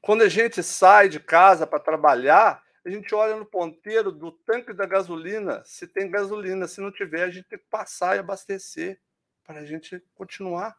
[0.00, 4.72] Quando a gente sai de casa para trabalhar, a gente olha no ponteiro do tanque
[4.72, 9.00] da gasolina, se tem gasolina, se não tiver, a gente tem que passar e abastecer
[9.44, 10.76] para a gente continuar.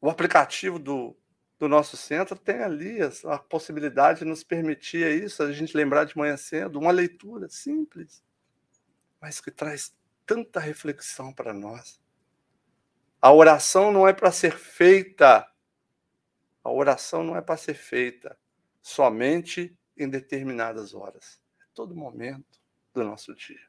[0.00, 1.16] O aplicativo do,
[1.58, 6.04] do nosso centro tem ali a, a possibilidade de nos permitir isso, a gente lembrar
[6.04, 8.22] de manhã cedo, uma leitura simples
[9.24, 9.96] mas que traz
[10.26, 11.98] tanta reflexão para nós.
[13.22, 15.50] A oração não é para ser feita,
[16.64, 18.36] a oração não é para ser feita
[18.80, 22.60] somente em determinadas horas, é todo momento
[22.92, 23.60] do nosso dia.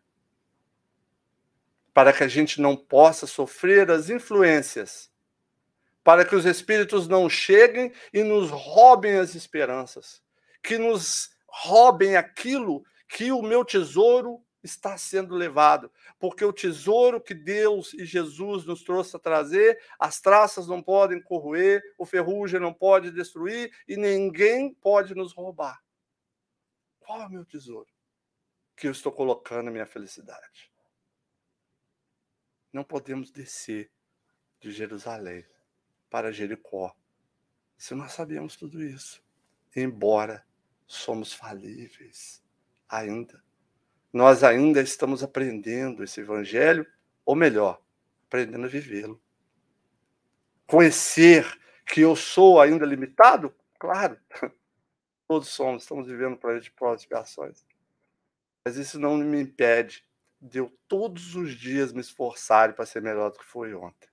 [1.94, 5.12] Para que a gente não possa sofrer as influências,
[6.04, 10.24] para que os espíritos não cheguem e nos roubem as esperanças,
[10.64, 17.34] que nos roubem aquilo que o meu tesouro está sendo levado, porque o tesouro que
[17.34, 22.74] Deus e Jesus nos trouxe a trazer, as traças não podem corroer, o ferrugem não
[22.74, 25.82] pode destruir e ninguém pode nos roubar.
[27.00, 27.88] Qual é o meu tesouro
[28.76, 30.72] que eu estou colocando na minha felicidade?
[32.74, 33.92] Não podemos descer
[34.60, 35.46] de Jerusalém
[36.10, 36.94] para Jericó
[37.78, 39.24] se nós sabemos tudo isso,
[39.76, 40.46] embora
[40.88, 42.42] somos falíveis
[42.88, 43.44] ainda
[44.16, 46.88] nós ainda estamos aprendendo esse evangelho,
[47.26, 47.82] ou melhor,
[48.26, 49.22] aprendendo a vivê-lo.
[50.66, 51.46] Conhecer
[51.86, 53.54] que eu sou ainda limitado?
[53.78, 54.18] Claro,
[55.28, 57.66] todos somos, estamos vivendo para de provas e.
[58.64, 60.08] Mas isso não me impede
[60.42, 64.08] de eu todos os dias me esforçar para ser melhor do que foi ontem.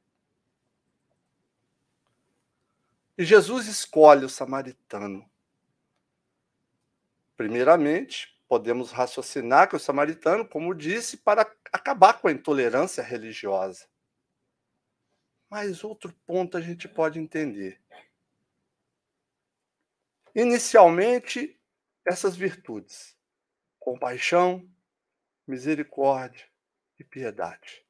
[3.17, 5.25] E Jesus escolhe o samaritano.
[7.37, 13.89] Primeiramente, podemos raciocinar que o samaritano, como disse, para acabar com a intolerância religiosa.
[15.49, 17.81] Mas outro ponto a gente pode entender.
[20.35, 21.59] Inicialmente,
[22.07, 23.17] essas virtudes:
[23.79, 24.71] compaixão,
[25.47, 26.47] misericórdia
[26.99, 27.87] e piedade.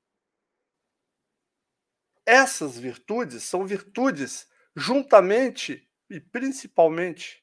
[2.25, 7.42] Essas virtudes são virtudes juntamente e principalmente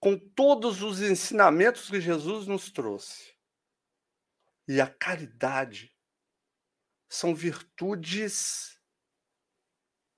[0.00, 3.34] com todos os ensinamentos que Jesus nos trouxe.
[4.66, 5.94] E a caridade
[7.08, 8.78] são virtudes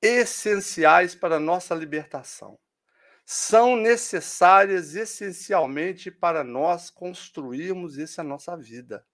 [0.02, 2.58] essenciais para a nossa libertação.
[3.24, 9.06] São necessárias essencialmente para nós construirmos essa nossa vida,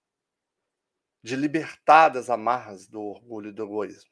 [1.23, 4.09] de libertar das amarras do orgulho e do egoísmo.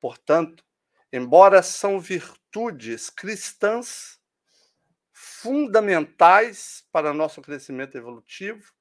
[0.00, 0.64] Portanto,
[1.12, 4.17] embora são virtudes cristãs,
[5.20, 8.72] fundamentais para nosso crescimento evolutivo,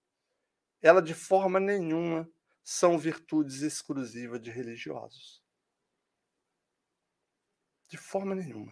[0.80, 2.30] ela de forma nenhuma
[2.64, 5.44] são virtudes exclusivas de religiosos.
[7.90, 8.72] De forma nenhuma.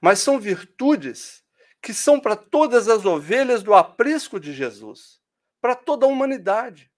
[0.00, 1.42] Mas são virtudes
[1.80, 5.22] que são para todas as ovelhas do aprisco de Jesus,
[5.62, 6.92] para toda a humanidade.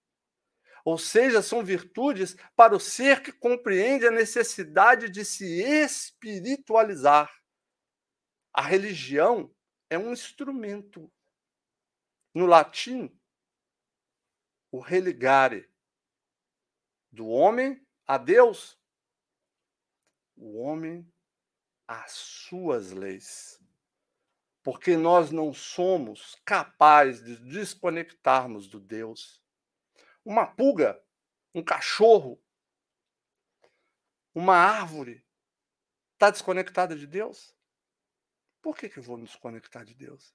[0.84, 7.32] Ou seja, são virtudes para o ser que compreende a necessidade de se espiritualizar.
[8.52, 9.54] A religião
[9.90, 11.12] é um instrumento.
[12.32, 13.14] No latim,
[14.70, 15.68] o religare
[17.10, 18.78] do homem a Deus,
[20.36, 21.12] o homem
[21.88, 23.60] às suas leis.
[24.62, 29.42] Porque nós não somos capazes de desconectarmos do Deus.
[30.24, 31.02] Uma pulga,
[31.52, 32.40] um cachorro,
[34.32, 35.26] uma árvore
[36.12, 37.56] está desconectada de Deus?
[38.62, 40.34] Por que, que eu vou me desconectar de Deus?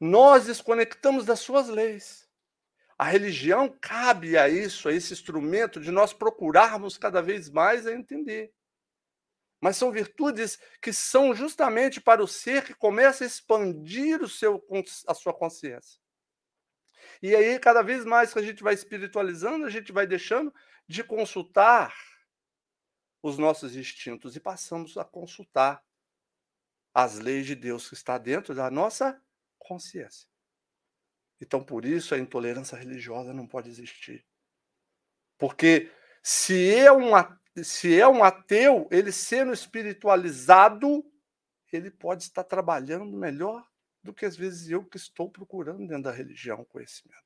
[0.00, 2.28] Nós desconectamos das suas leis.
[2.96, 7.92] A religião cabe a isso, a esse instrumento de nós procurarmos cada vez mais a
[7.92, 8.52] entender.
[9.60, 14.64] Mas são virtudes que são justamente para o ser que começa a expandir o seu,
[15.06, 16.00] a sua consciência.
[17.22, 20.54] E aí, cada vez mais que a gente vai espiritualizando, a gente vai deixando
[20.86, 21.94] de consultar
[23.22, 25.82] os nossos instintos e passamos a consultar
[26.98, 29.22] as leis de Deus que está dentro da nossa
[29.56, 30.28] consciência.
[31.40, 34.26] Então, por isso, a intolerância religiosa não pode existir.
[35.38, 37.12] Porque se é um,
[37.62, 41.08] se é um ateu, ele sendo espiritualizado,
[41.72, 43.64] ele pode estar trabalhando melhor
[44.02, 47.22] do que às vezes eu que estou procurando dentro da religião conhecimento.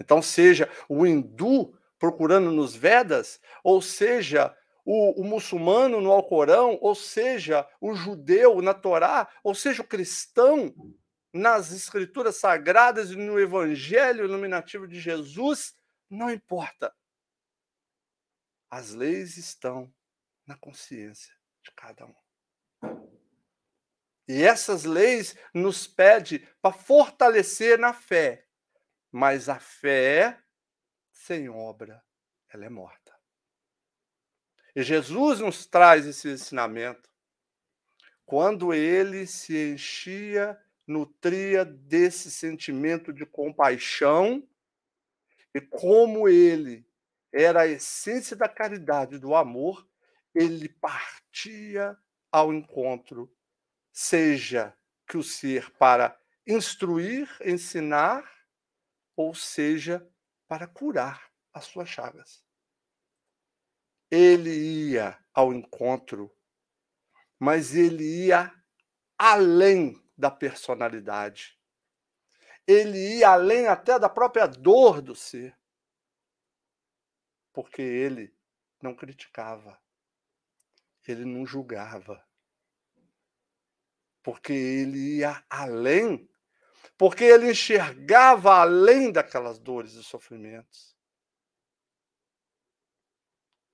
[0.00, 6.94] Então, seja o hindu procurando nos Vedas, ou seja, o, o, muçulmano no Alcorão, ou
[6.94, 10.74] seja, o judeu na Torá, ou seja, o cristão
[11.32, 15.74] nas escrituras sagradas e no evangelho iluminativo de Jesus,
[16.10, 16.94] não importa.
[18.70, 19.92] As leis estão
[20.46, 22.14] na consciência de cada um.
[24.28, 28.46] E essas leis nos pede para fortalecer na fé.
[29.10, 30.42] Mas a fé
[31.10, 32.02] sem obra,
[32.48, 33.01] ela é morta.
[34.74, 37.12] E Jesus nos traz esse ensinamento
[38.24, 44.42] quando ele se enchia nutria desse sentimento de compaixão
[45.54, 46.86] e como ele
[47.30, 49.86] era a essência da caridade, do amor,
[50.34, 51.96] ele partia
[52.30, 53.30] ao encontro,
[53.92, 54.74] seja
[55.06, 58.26] que o ser para instruir, ensinar,
[59.14, 60.06] ou seja,
[60.48, 62.42] para curar as suas chagas.
[64.14, 66.30] Ele ia ao encontro,
[67.38, 68.52] mas ele ia
[69.16, 71.58] além da personalidade.
[72.66, 75.58] Ele ia além até da própria dor do ser.
[77.54, 78.36] Porque ele
[78.82, 79.80] não criticava,
[81.08, 82.22] ele não julgava.
[84.22, 86.28] Porque ele ia além,
[86.98, 90.91] porque ele enxergava além daquelas dores e sofrimentos.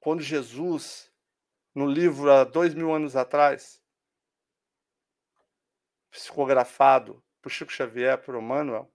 [0.01, 1.12] Quando Jesus,
[1.74, 3.82] no livro há dois mil anos atrás,
[6.11, 8.92] psicografado por Chico Xavier, por Emmanuel,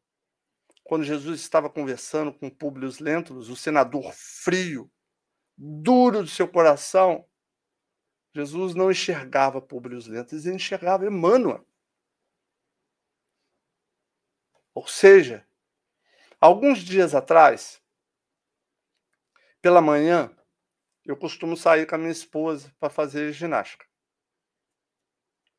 [0.84, 4.92] quando Jesus estava conversando com Públio Lentulus, o senador frio,
[5.58, 7.28] duro de seu coração,
[8.36, 11.66] Jesus não enxergava Públio Lentulus, ele enxergava Emmanuel.
[14.74, 15.48] Ou seja,
[16.42, 17.82] alguns dias atrás,
[19.62, 20.36] pela manhã,
[21.06, 23.86] eu costumo sair com a minha esposa para fazer ginástica.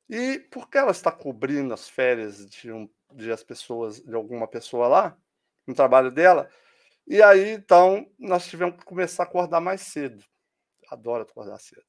[0.09, 4.89] E porque ela está cobrindo as férias de, um, de as pessoas, de alguma pessoa
[4.89, 5.19] lá,
[5.67, 6.51] no trabalho dela,
[7.07, 10.25] e aí então nós tivemos que começar a acordar mais cedo.
[10.91, 11.85] Adoro acordar cedo.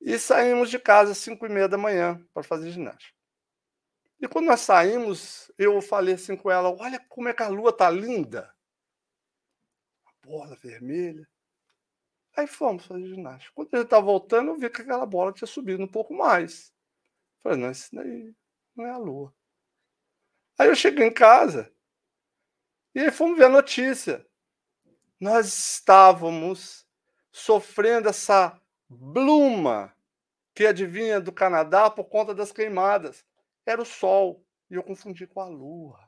[0.00, 3.16] E saímos de casa às 5 e meia da manhã para fazer ginástica.
[4.20, 7.72] E quando nós saímos, eu falei assim com ela: olha como é que a lua
[7.72, 8.52] tá linda.
[10.06, 11.26] A bola vermelha.
[12.36, 13.52] Aí fomos fazer ginástica.
[13.54, 16.70] Quando ele estava voltando, eu vi que aquela bola tinha subido um pouco mais.
[17.42, 18.34] Falei, não, isso daí
[18.74, 19.34] não é a lua.
[20.58, 21.72] Aí eu cheguei em casa
[22.94, 24.26] e aí fomos ver a notícia.
[25.18, 26.86] Nós estávamos
[27.32, 29.94] sofrendo essa bluma
[30.54, 33.24] que adivinha do Canadá por conta das queimadas.
[33.64, 36.05] Era o sol e eu confundi com a lua.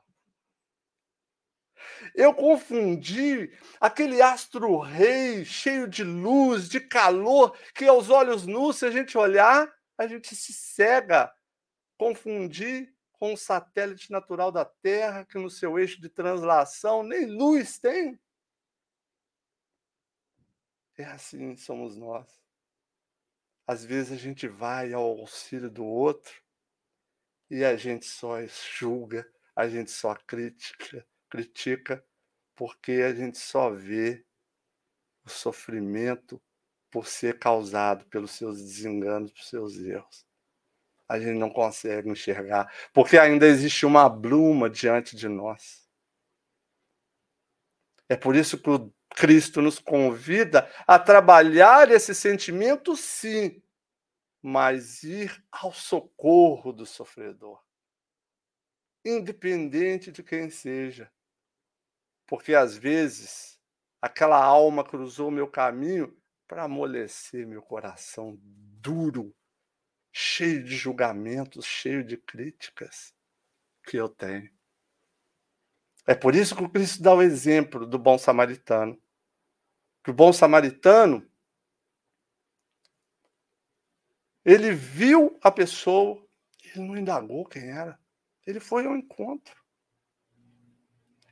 [2.15, 8.85] Eu confundi aquele astro rei cheio de luz, de calor, que aos olhos nus, se
[8.85, 11.31] a gente olhar, a gente se cega,
[11.97, 17.77] confundir com o satélite natural da Terra, que no seu eixo de translação nem luz
[17.77, 18.17] tem.
[20.97, 22.27] É assim somos nós.
[23.67, 26.33] Às vezes a gente vai ao auxílio do outro
[27.49, 32.03] e a gente só julga, a gente só critica, critica,
[32.55, 34.25] porque a gente só vê
[35.23, 36.41] o sofrimento
[36.91, 40.25] por ser causado pelos seus desenganos, pelos seus erros.
[41.07, 45.87] A gente não consegue enxergar, porque ainda existe uma bluma diante de nós.
[48.07, 53.61] É por isso que o Cristo nos convida a trabalhar esse sentimento, sim,
[54.41, 57.63] mas ir ao socorro do sofredor,
[59.05, 61.11] independente de quem seja.
[62.29, 63.59] Porque às vezes
[63.99, 66.15] aquela alma cruzou meu caminho
[66.47, 69.35] para amolecer meu coração duro,
[70.11, 73.15] cheio de julgamentos, cheio de críticas
[73.83, 74.47] que eu tenho.
[76.05, 79.01] É por isso que o Cristo dá o exemplo do bom samaritano.
[80.03, 81.27] Que o bom samaritano
[84.45, 86.23] ele viu a pessoa,
[86.63, 87.99] ele não indagou quem era.
[88.45, 89.58] Ele foi ao encontro.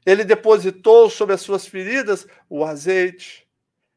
[0.07, 3.45] Ele depositou sobre as suas feridas o azeite.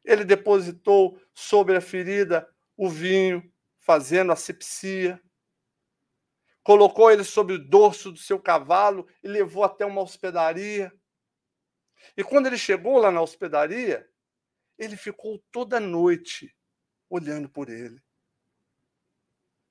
[0.03, 3.49] Ele depositou sobre a ferida o vinho,
[3.79, 5.21] fazendo asepsia.
[6.61, 10.91] Colocou ele sobre o dorso do seu cavalo e levou até uma hospedaria.
[12.17, 14.05] E quando ele chegou lá na hospedaria,
[14.77, 16.53] ele ficou toda noite
[17.09, 18.03] olhando por ele.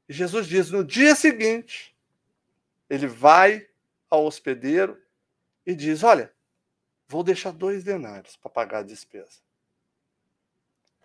[0.08, 1.94] E Jesus diz: no dia seguinte,
[2.88, 3.68] ele vai
[4.08, 4.98] ao hospedeiro
[5.70, 6.34] e diz: Olha,
[7.06, 9.40] vou deixar dois denários para pagar a despesa.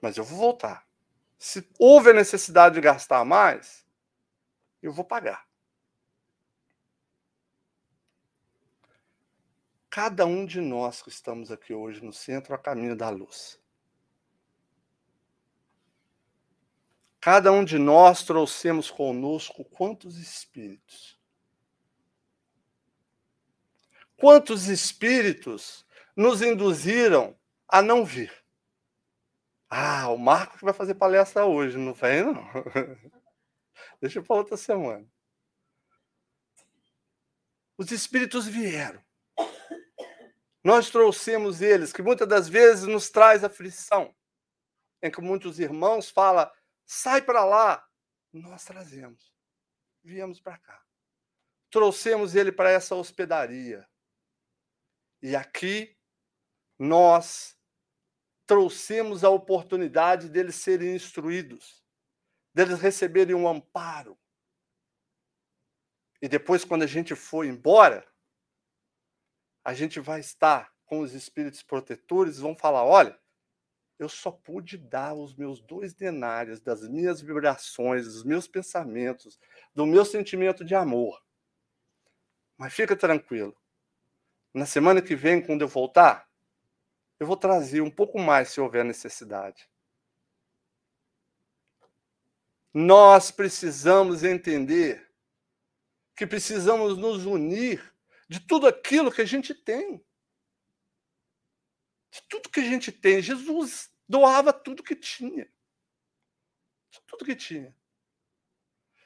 [0.01, 0.87] Mas eu vou voltar.
[1.37, 3.85] Se houve a necessidade de gastar mais,
[4.81, 5.47] eu vou pagar.
[9.89, 13.59] Cada um de nós que estamos aqui hoje no centro a caminho da luz.
[17.21, 21.14] Cada um de nós trouxemos conosco quantos espíritos?
[24.17, 25.85] Quantos espíritos
[26.15, 27.37] nos induziram
[27.67, 28.33] a não vir?
[29.69, 32.47] Ah, o Marco que vai fazer palestra hoje, não vem não.
[33.99, 35.05] Deixa para outra semana.
[37.77, 39.03] Os espíritos vieram.
[40.63, 44.15] Nós trouxemos eles, que muitas das vezes nos traz aflição.
[45.01, 46.49] Em que muitos irmãos falam,
[46.85, 47.85] sai para lá.
[48.31, 49.33] Nós trazemos.
[50.03, 50.81] Viemos para cá.
[51.69, 53.87] Trouxemos ele para essa hospedaria.
[55.25, 55.97] E aqui
[56.77, 57.57] nós
[58.45, 61.83] trouxemos a oportunidade deles serem instruídos,
[62.53, 64.15] deles receberem um amparo.
[66.21, 68.07] E depois, quando a gente for embora,
[69.63, 73.19] a gente vai estar com os espíritos protetores, vão falar: olha,
[73.97, 79.39] eu só pude dar os meus dois denários das minhas vibrações, dos meus pensamentos,
[79.73, 81.19] do meu sentimento de amor.
[82.55, 83.59] Mas fica tranquilo,
[84.55, 86.29] na semana que vem, quando eu voltar,
[87.19, 89.69] eu vou trazer um pouco mais se houver necessidade.
[92.73, 95.11] Nós precisamos entender
[96.15, 97.93] que precisamos nos unir
[98.29, 100.01] de tudo aquilo que a gente tem.
[102.09, 103.21] De tudo que a gente tem.
[103.21, 105.51] Jesus doava tudo que tinha.
[106.89, 107.75] De tudo que tinha.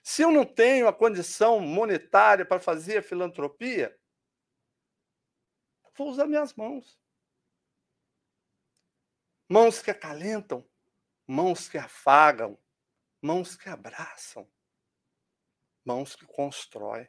[0.04, 3.99] Se eu não tenho a condição monetária para fazer a filantropia,
[6.00, 6.98] vou usar minhas mãos.
[9.50, 10.66] Mãos que acalentam,
[11.28, 12.58] mãos que afagam,
[13.22, 14.50] mãos que abraçam,
[15.84, 17.08] mãos que constroem.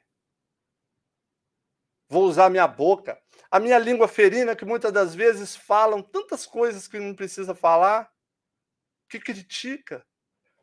[2.08, 6.88] Vou usar minha boca, a minha língua ferina, que muitas das vezes falam tantas coisas
[6.88, 8.12] que não precisa falar,
[9.08, 10.04] que critica.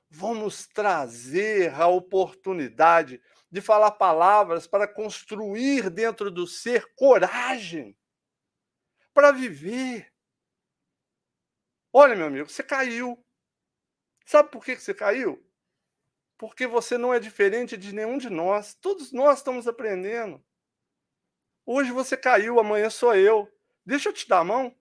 [0.10, 7.98] Vamos trazer a oportunidade de falar palavras para construir dentro do ser coragem
[9.18, 10.14] para viver.
[11.92, 13.18] Olha, meu amigo, você caiu.
[14.24, 15.44] Sabe por que você caiu?
[16.38, 18.76] Porque você não é diferente de nenhum de nós.
[18.76, 20.40] Todos nós estamos aprendendo.
[21.66, 23.52] Hoje você caiu, amanhã sou eu.
[23.84, 24.78] Deixa eu te dar a mão.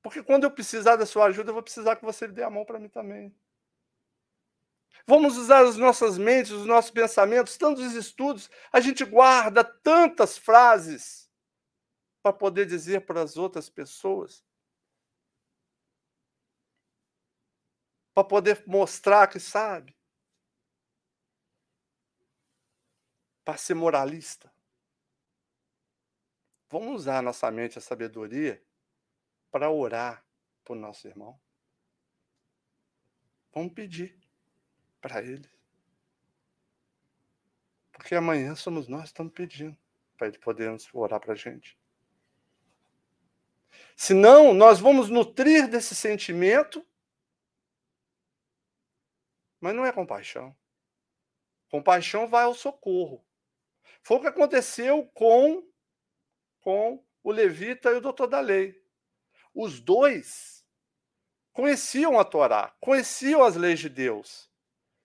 [0.00, 2.64] Porque quando eu precisar da sua ajuda, eu vou precisar que você dê a mão
[2.64, 3.36] para mim também.
[5.08, 8.48] Vamos usar as nossas mentes, os nossos pensamentos, tantos estudos.
[8.72, 11.27] A gente guarda tantas frases
[12.22, 14.44] para poder dizer para as outras pessoas,
[18.14, 19.96] para poder mostrar que sabe,
[23.44, 24.52] para ser moralista.
[26.70, 28.62] Vamos usar nossa mente, a sabedoria,
[29.50, 30.22] para orar
[30.64, 31.40] por nosso irmão.
[33.54, 34.18] Vamos pedir
[35.00, 35.50] para ele.
[37.92, 39.76] Porque amanhã somos nós que estamos pedindo
[40.16, 41.77] para ele poder orar para a gente.
[43.96, 46.86] Senão, nós vamos nutrir desse sentimento,
[49.60, 50.56] mas não é compaixão.
[51.68, 53.24] Compaixão vai ao socorro.
[54.02, 55.66] Foi o que aconteceu com,
[56.60, 58.80] com o levita e o doutor da lei.
[59.54, 60.64] Os dois
[61.52, 64.48] conheciam a Torá, conheciam as leis de Deus,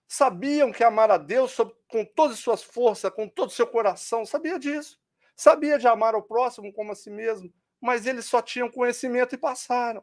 [0.07, 1.57] sabiam que amar a Deus
[1.88, 5.01] com todas as suas forças, com todo o seu coração, sabia disso.
[5.36, 7.51] Sabia de amar o próximo como a si mesmo,
[7.84, 10.02] mas eles só tinham conhecimento e passaram.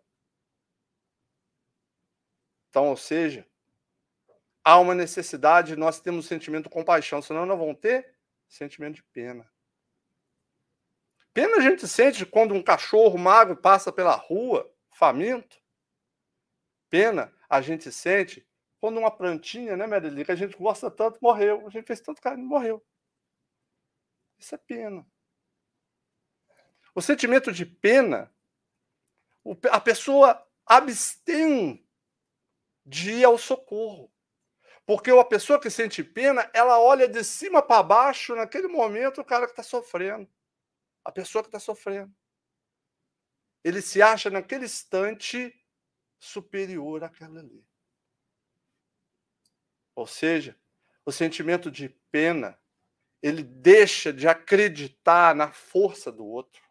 [2.68, 3.48] Então, ou seja,
[4.62, 8.14] há uma necessidade, nós temos sentimento de compaixão, senão não vão ter
[8.46, 9.50] sentimento de pena.
[11.32, 15.58] Pena a gente sente quando um cachorro magro passa pela rua, faminto.
[16.90, 18.46] Pena a gente sente
[18.78, 21.66] quando uma plantinha, né, Merili, que a gente gosta tanto, morreu.
[21.66, 22.84] A gente fez tanto carinho, morreu.
[24.38, 25.06] Isso é pena.
[26.94, 28.32] O sentimento de pena,
[29.70, 31.86] a pessoa abstém
[32.84, 34.12] de ir ao socorro.
[34.84, 39.24] Porque a pessoa que sente pena, ela olha de cima para baixo, naquele momento, o
[39.24, 40.28] cara que está sofrendo.
[41.04, 42.14] A pessoa que está sofrendo.
[43.62, 45.54] Ele se acha, naquele instante,
[46.18, 47.64] superior àquela ali.
[49.94, 50.58] Ou seja,
[51.04, 52.58] o sentimento de pena,
[53.22, 56.69] ele deixa de acreditar na força do outro.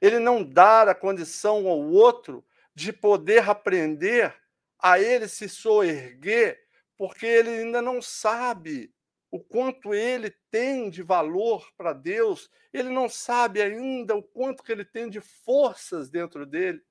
[0.00, 2.44] Ele não dá a condição ao outro
[2.74, 4.34] de poder aprender
[4.78, 6.58] a ele se soerguer,
[6.96, 8.94] porque ele ainda não sabe
[9.30, 14.72] o quanto ele tem de valor para Deus, ele não sabe ainda o quanto que
[14.72, 16.82] ele tem de forças dentro dele.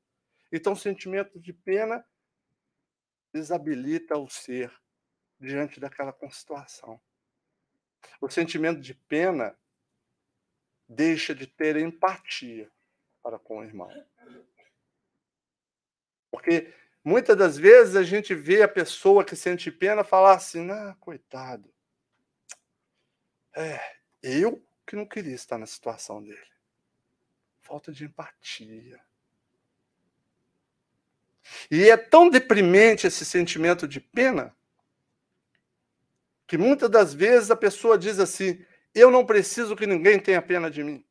[0.51, 2.05] Então, o sentimento de pena
[3.33, 4.71] desabilita o ser
[5.39, 6.99] diante daquela situação.
[8.21, 9.57] O sentimento de pena
[10.87, 12.71] deixa de ter empatia
[13.21, 13.89] para com o irmão.
[16.31, 20.95] Porque muitas das vezes a gente vê a pessoa que sente pena falar assim: ah,
[20.99, 21.73] coitado.
[23.55, 23.79] É,
[24.21, 26.39] eu que não queria estar na situação dele.
[27.61, 28.99] Falta de empatia.
[31.69, 34.55] E é tão deprimente esse sentimento de pena
[36.47, 40.69] que muitas das vezes a pessoa diz assim: eu não preciso que ninguém tenha pena
[40.69, 41.05] de mim.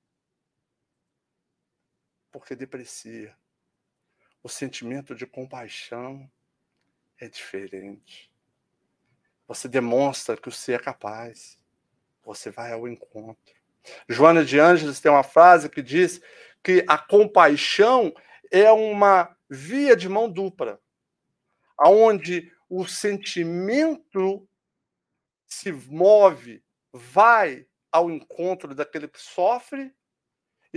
[2.31, 3.37] Porque deprecia.
[4.43, 6.31] O sentimento de compaixão
[7.19, 8.31] é diferente.
[9.47, 11.59] Você demonstra que você é capaz.
[12.25, 13.55] Você vai ao encontro.
[14.09, 16.21] Joana de Ângeles tem uma frase que diz
[16.63, 18.13] que a compaixão
[18.51, 20.81] é uma via de mão dupla,
[21.77, 24.47] aonde o sentimento
[25.47, 26.63] se move,
[26.93, 29.95] vai ao encontro daquele que sofre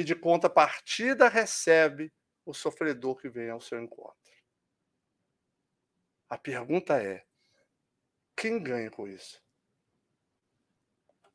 [0.01, 2.11] e de contrapartida recebe
[2.43, 4.17] o sofredor que vem ao seu encontro.
[6.27, 7.25] A pergunta é:
[8.35, 9.41] quem ganha com isso?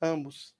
[0.02, 0.54] Ambos.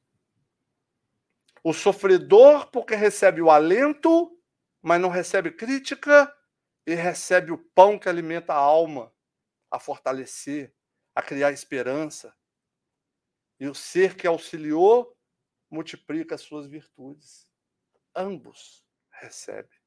[1.64, 4.40] O sofredor, porque recebe o alento,
[4.80, 6.32] mas não recebe crítica,
[6.86, 9.12] e recebe o pão que alimenta a alma,
[9.68, 10.72] a fortalecer,
[11.12, 12.32] a criar esperança.
[13.58, 15.18] E o ser que auxiliou
[15.68, 17.48] multiplica as suas virtudes.
[18.16, 19.78] Ambos recebem.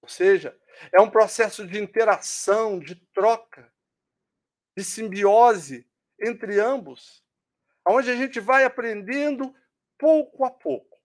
[0.00, 0.58] Ou seja,
[0.92, 3.72] é um processo de interação, de troca,
[4.76, 5.88] de simbiose
[6.20, 7.24] entre ambos,
[7.86, 9.54] onde a gente vai aprendendo
[9.98, 10.96] pouco a pouco.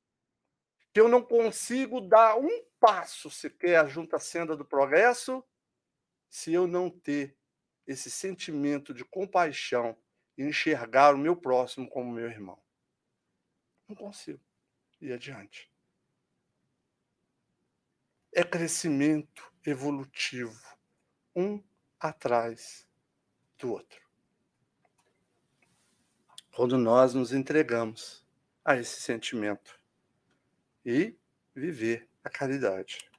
[0.93, 5.43] Que eu não consigo dar um passo sequer à senda do progresso
[6.29, 7.37] se eu não ter
[7.87, 9.97] esse sentimento de compaixão
[10.37, 12.61] e enxergar o meu próximo como meu irmão.
[13.87, 14.39] Não consigo
[14.99, 15.70] ir adiante.
[18.33, 20.59] É crescimento evolutivo,
[21.35, 21.61] um
[21.99, 22.87] atrás
[23.57, 24.01] do outro.
[26.55, 28.25] Quando nós nos entregamos
[28.63, 29.79] a esse sentimento
[30.85, 31.15] e
[31.53, 33.09] viver a caridade.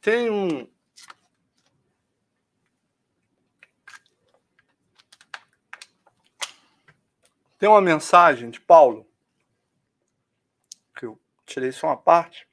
[0.00, 0.70] Tem um.
[7.58, 9.08] Tem uma mensagem de Paulo,
[11.52, 12.48] tirei só uma parte,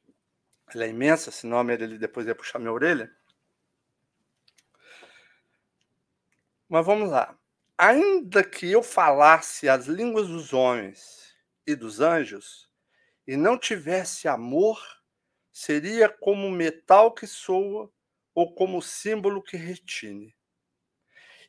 [0.73, 3.11] ela é imensa, senão ele depois ia puxar minha orelha.
[6.67, 7.39] Mas vamos lá
[7.79, 11.33] ainda que eu falasse as línguas dos homens
[11.65, 12.69] e dos anjos,
[13.25, 14.77] e não tivesse amor,
[15.49, 17.89] seria como metal que soa
[18.35, 20.35] ou como símbolo que retine.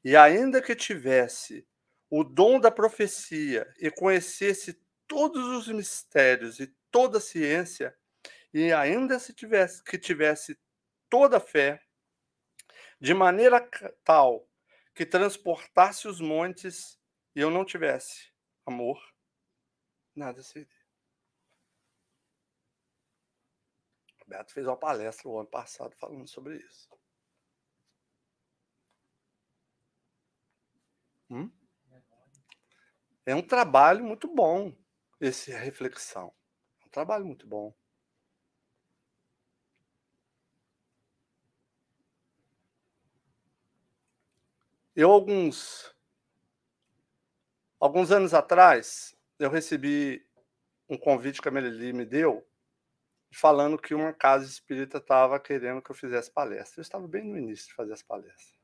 [0.05, 1.67] E ainda que tivesse
[2.09, 4.81] o dom da profecia e conhecesse
[5.11, 7.99] todos os mistérios e toda a ciência,
[8.55, 10.57] e ainda se tivesse que tivesse
[11.09, 11.85] toda a fé,
[13.01, 13.61] de maneira
[14.05, 14.49] tal
[14.95, 16.97] que transportasse os montes
[17.35, 18.33] e eu não tivesse
[18.65, 19.03] amor,
[20.15, 20.69] nada seria.
[24.23, 26.89] O Beto fez uma palestra o ano passado falando sobre isso.
[31.29, 31.51] Hum?
[33.27, 34.80] É um trabalho muito bom
[35.21, 36.33] esse reflexão.
[36.83, 37.75] É um trabalho muito bom.
[44.95, 45.95] Eu, alguns
[47.81, 50.23] Alguns anos atrás, eu recebi
[50.87, 52.47] um convite que a Melili me deu,
[53.33, 56.81] falando que uma casa espírita estava querendo que eu fizesse palestra.
[56.81, 58.61] Eu estava bem no início de fazer as palestras.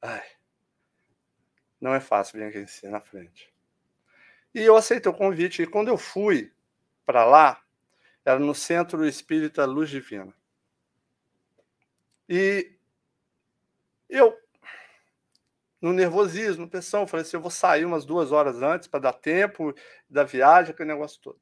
[0.00, 0.24] Ai,
[1.80, 3.52] não é fácil vir aqui em si, na frente.
[4.54, 6.52] E eu aceitei o convite, e quando eu fui
[7.06, 7.62] para lá,
[8.24, 10.34] era no Centro Espírita Luz Divina.
[12.28, 12.72] E
[14.08, 14.36] eu,
[15.80, 19.74] no nervosismo, pressão, falei assim: eu vou sair umas duas horas antes para dar tempo
[20.08, 21.40] da viagem, aquele negócio todo.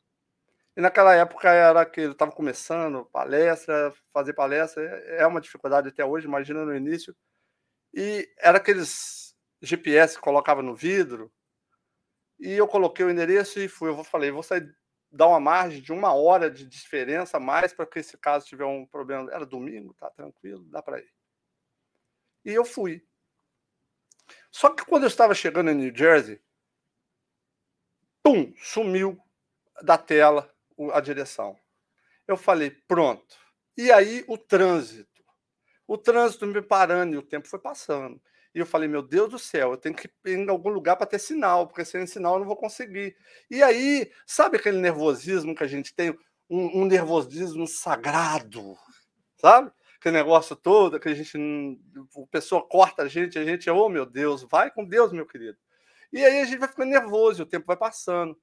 [0.76, 6.04] E naquela época era que eu estava começando palestra, fazer palestra é uma dificuldade até
[6.04, 7.16] hoje, imagina no início.
[7.92, 11.32] E era aqueles GPS que colocava no vidro.
[12.38, 13.90] E eu coloquei o endereço e fui.
[13.90, 14.74] Eu falei, vou sair,
[15.10, 18.64] dar uma margem de uma hora de diferença a mais para que, se caso tiver
[18.64, 19.30] um problema.
[19.32, 21.12] Era domingo, tá tranquilo, dá para ir.
[22.44, 23.06] E eu fui.
[24.50, 26.40] Só que quando eu estava chegando em New Jersey,
[28.22, 29.18] pum, sumiu
[29.82, 30.52] da tela
[30.92, 31.58] a direção.
[32.26, 33.36] Eu falei, pronto.
[33.76, 35.24] E aí o trânsito.
[35.86, 38.20] O trânsito me parando e o tempo foi passando.
[38.54, 41.06] E eu falei, meu Deus do céu, eu tenho que ir em algum lugar para
[41.06, 43.16] ter sinal, porque sem sinal eu não vou conseguir.
[43.50, 46.16] E aí, sabe aquele nervosismo que a gente tem?
[46.50, 48.76] Um, um nervosismo sagrado,
[49.36, 49.70] sabe?
[49.98, 51.36] Aquele negócio todo, que a gente.
[51.36, 55.58] A pessoa corta a gente, a gente, oh meu Deus, vai com Deus, meu querido.
[56.12, 58.38] E aí a gente vai ficando nervoso, o tempo vai passando.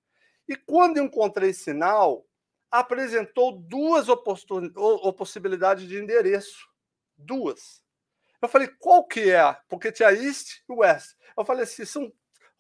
[0.48, 2.26] E quando encontrei sinal,
[2.70, 4.08] apresentou duas
[5.18, 6.68] possibilidades de endereço.
[7.18, 7.85] Duas.
[8.46, 9.58] Eu falei, qual que é?
[9.68, 11.16] Porque tinha East e West.
[11.36, 12.12] Eu falei assim, são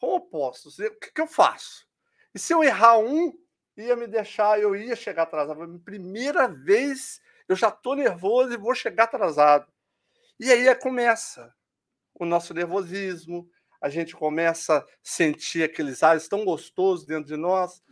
[0.02, 0.80] opostos.
[0.80, 1.88] O que, que eu faço?
[2.34, 3.32] E se eu errar um,
[3.78, 5.80] ia me deixar, eu ia chegar atrasado.
[5.80, 9.72] Primeira vez, eu já estou nervoso e vou chegar atrasado.
[10.40, 11.54] E aí começa
[12.16, 13.48] o nosso nervosismo,
[13.80, 17.84] a gente começa a sentir aqueles ares tão gostosos dentro de nós.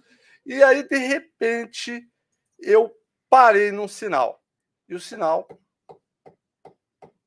[0.45, 2.09] E aí, de repente,
[2.59, 2.91] eu
[3.29, 4.43] parei num sinal.
[4.89, 5.47] E o sinal,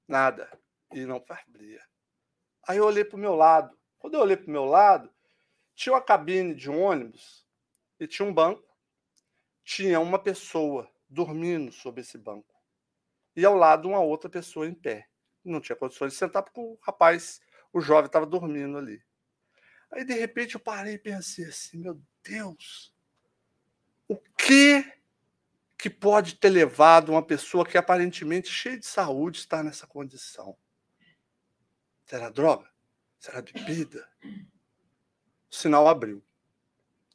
[0.07, 0.50] nada.
[0.92, 1.82] E não abria.
[2.66, 3.76] Aí eu olhei para o meu lado.
[3.98, 5.12] Quando eu olhei para o meu lado,
[5.74, 7.46] tinha uma cabine de ônibus
[7.98, 8.64] e tinha um banco.
[9.64, 12.54] Tinha uma pessoa dormindo sobre esse banco.
[13.34, 15.09] E ao lado, uma outra pessoa em pé.
[15.44, 17.40] Não tinha condições de sentar porque o rapaz
[17.72, 19.02] o jovem estava dormindo ali.
[19.90, 22.94] Aí, de repente, eu parei e pensei assim: meu Deus,
[24.09, 24.84] o que
[25.87, 30.59] que pode ter levado uma pessoa que aparentemente cheia de saúde estar nessa condição?
[32.05, 32.68] Será droga?
[33.20, 34.05] Será bebida?
[35.49, 36.20] O sinal abriu.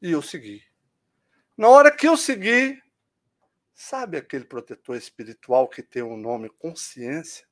[0.01, 0.63] E eu segui.
[1.57, 2.81] Na hora que eu segui,
[3.73, 7.45] sabe aquele protetor espiritual que tem o um nome consciência?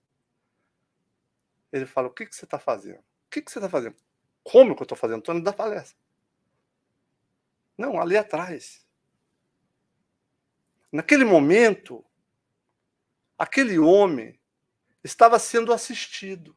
[1.70, 3.00] Ele fala: O que, que você está fazendo?
[3.00, 3.98] O que, que você está fazendo?
[4.42, 5.20] Como que eu estou fazendo?
[5.20, 6.00] Estou indo da palestra.
[7.78, 8.88] Não, ali atrás.
[10.92, 12.04] Naquele momento,
[13.38, 14.40] aquele homem
[15.04, 16.56] estava sendo assistido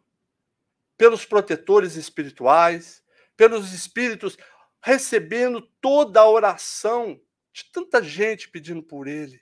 [0.97, 3.05] pelos protetores espirituais,
[3.37, 4.37] pelos espíritos,
[4.81, 7.21] recebendo toda a oração
[7.53, 9.41] de tanta gente pedindo por ele.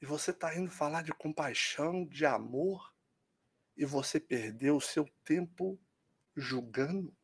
[0.00, 2.92] E você está indo falar de compaixão, de amor,
[3.76, 5.78] e você perdeu o seu tempo
[6.34, 7.14] julgando?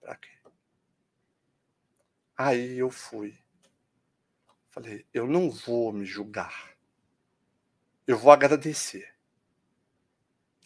[0.00, 0.30] Para quê?
[2.36, 3.43] Aí eu fui.
[4.74, 6.74] Falei, eu não vou me julgar.
[8.04, 9.14] Eu vou agradecer.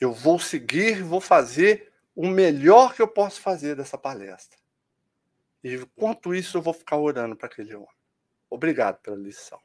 [0.00, 4.59] Eu vou seguir, vou fazer o melhor que eu posso fazer dessa palestra.
[5.62, 7.94] E enquanto isso, eu vou ficar orando para aquele homem.
[8.48, 9.61] Obrigado pela lição.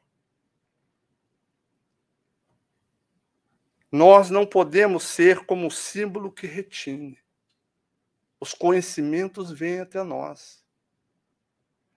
[3.90, 7.18] Nós não podemos ser como o símbolo que retine.
[8.38, 10.63] Os conhecimentos vêm até nós.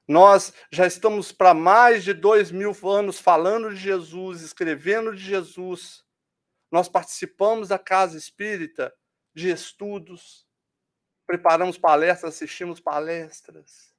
[0.07, 6.05] Nós já estamos para mais de dois mil anos falando de Jesus, escrevendo de Jesus.
[6.71, 8.93] Nós participamos da casa espírita
[9.35, 10.47] de estudos,
[11.25, 13.93] preparamos palestras, assistimos palestras.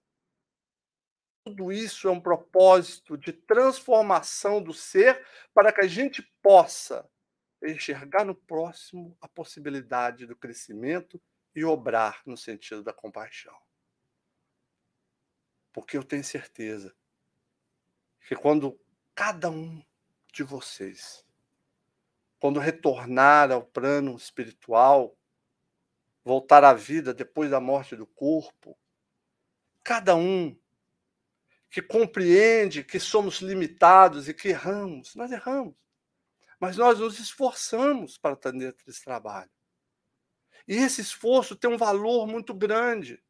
[1.45, 7.09] Tudo isso é um propósito de transformação do ser para que a gente possa
[7.63, 11.21] enxergar no próximo a possibilidade do crescimento
[11.55, 13.57] e obrar no sentido da compaixão.
[15.81, 16.95] Porque eu tenho certeza
[18.27, 18.79] que quando
[19.15, 19.83] cada um
[20.33, 21.25] de vocês,
[22.41, 25.17] quando retornar ao plano espiritual,
[26.25, 28.79] voltar à vida depois da morte do corpo,
[29.83, 30.59] cada um
[31.71, 35.77] que compreende que somos limitados e que erramos, nós erramos
[36.61, 39.51] mas nós nos esforçamos para atender esse trabalho.
[40.67, 43.23] E esse esforço tem um valor muito grande.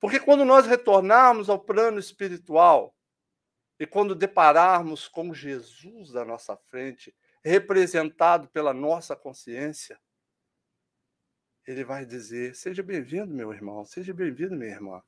[0.00, 2.94] Porque quando nós retornarmos ao plano espiritual
[3.78, 9.98] e quando depararmos com Jesus à nossa frente, representado pela nossa consciência,
[11.66, 15.02] ele vai dizer: Seja bem-vindo, meu irmão, seja bem-vindo, minha irmã.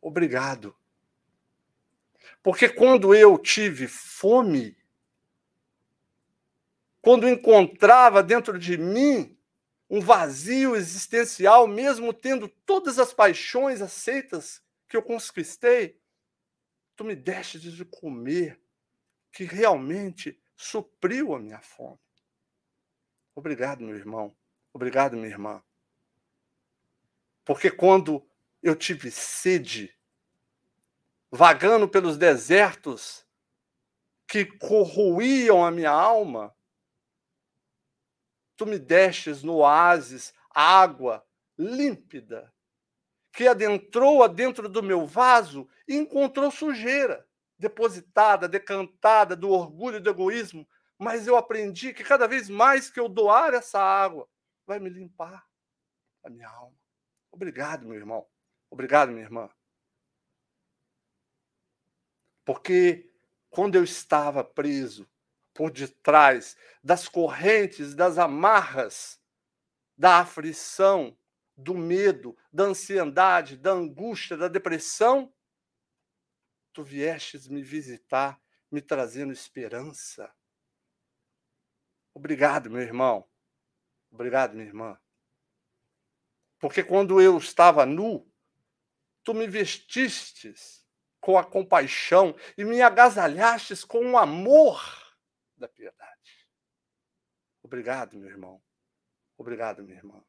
[0.00, 0.76] Obrigado.
[2.42, 4.76] Porque quando eu tive fome,
[7.00, 9.35] quando encontrava dentro de mim
[9.88, 16.00] um vazio existencial, mesmo tendo todas as paixões aceitas que eu conquistei,
[16.96, 18.60] tu me deste de comer,
[19.30, 21.98] que realmente supriu a minha fome.
[23.34, 24.34] Obrigado, meu irmão.
[24.72, 25.62] Obrigado, minha irmã.
[27.44, 28.26] Porque quando
[28.62, 29.94] eu tive sede,
[31.30, 33.26] vagando pelos desertos
[34.26, 36.55] que corroíam a minha alma,
[38.56, 41.24] tu me destes no oásis água
[41.58, 42.52] límpida,
[43.32, 47.28] que adentrou adentro do meu vaso e encontrou sujeira,
[47.58, 50.66] depositada, decantada do orgulho e do egoísmo.
[50.98, 54.26] Mas eu aprendi que cada vez mais que eu doar essa água,
[54.66, 55.46] vai me limpar
[56.24, 56.76] a minha alma.
[57.30, 58.26] Obrigado, meu irmão.
[58.70, 59.50] Obrigado, minha irmã.
[62.44, 63.12] Porque
[63.50, 65.06] quando eu estava preso
[65.56, 69.18] por detrás das correntes, das amarras,
[69.96, 71.18] da aflição,
[71.56, 75.32] do medo, da ansiedade, da angústia, da depressão,
[76.74, 78.38] tu viestes me visitar,
[78.70, 80.30] me trazendo esperança.
[82.12, 83.26] Obrigado, meu irmão.
[84.10, 85.00] Obrigado, minha irmã.
[86.58, 88.30] Porque quando eu estava nu,
[89.24, 90.86] tu me vestistes
[91.18, 95.05] com a compaixão e me agasalhastes com o amor
[95.56, 96.48] da piedade.
[97.62, 98.62] Obrigado, meu irmão.
[99.36, 100.24] Obrigado, minha irmã.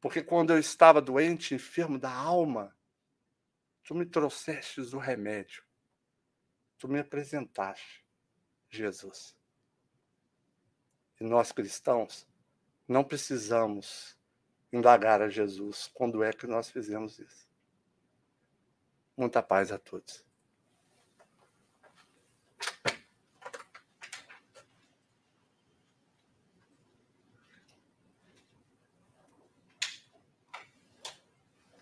[0.00, 2.76] Porque quando eu estava doente, enfermo da alma,
[3.84, 5.64] tu me trouxestes o remédio.
[6.78, 8.04] Tu me apresentaste
[8.68, 9.36] Jesus.
[11.20, 12.26] E nós cristãos
[12.88, 14.18] não precisamos
[14.72, 17.48] indagar a Jesus quando é que nós fizemos isso.
[19.16, 20.24] Muita paz a todos.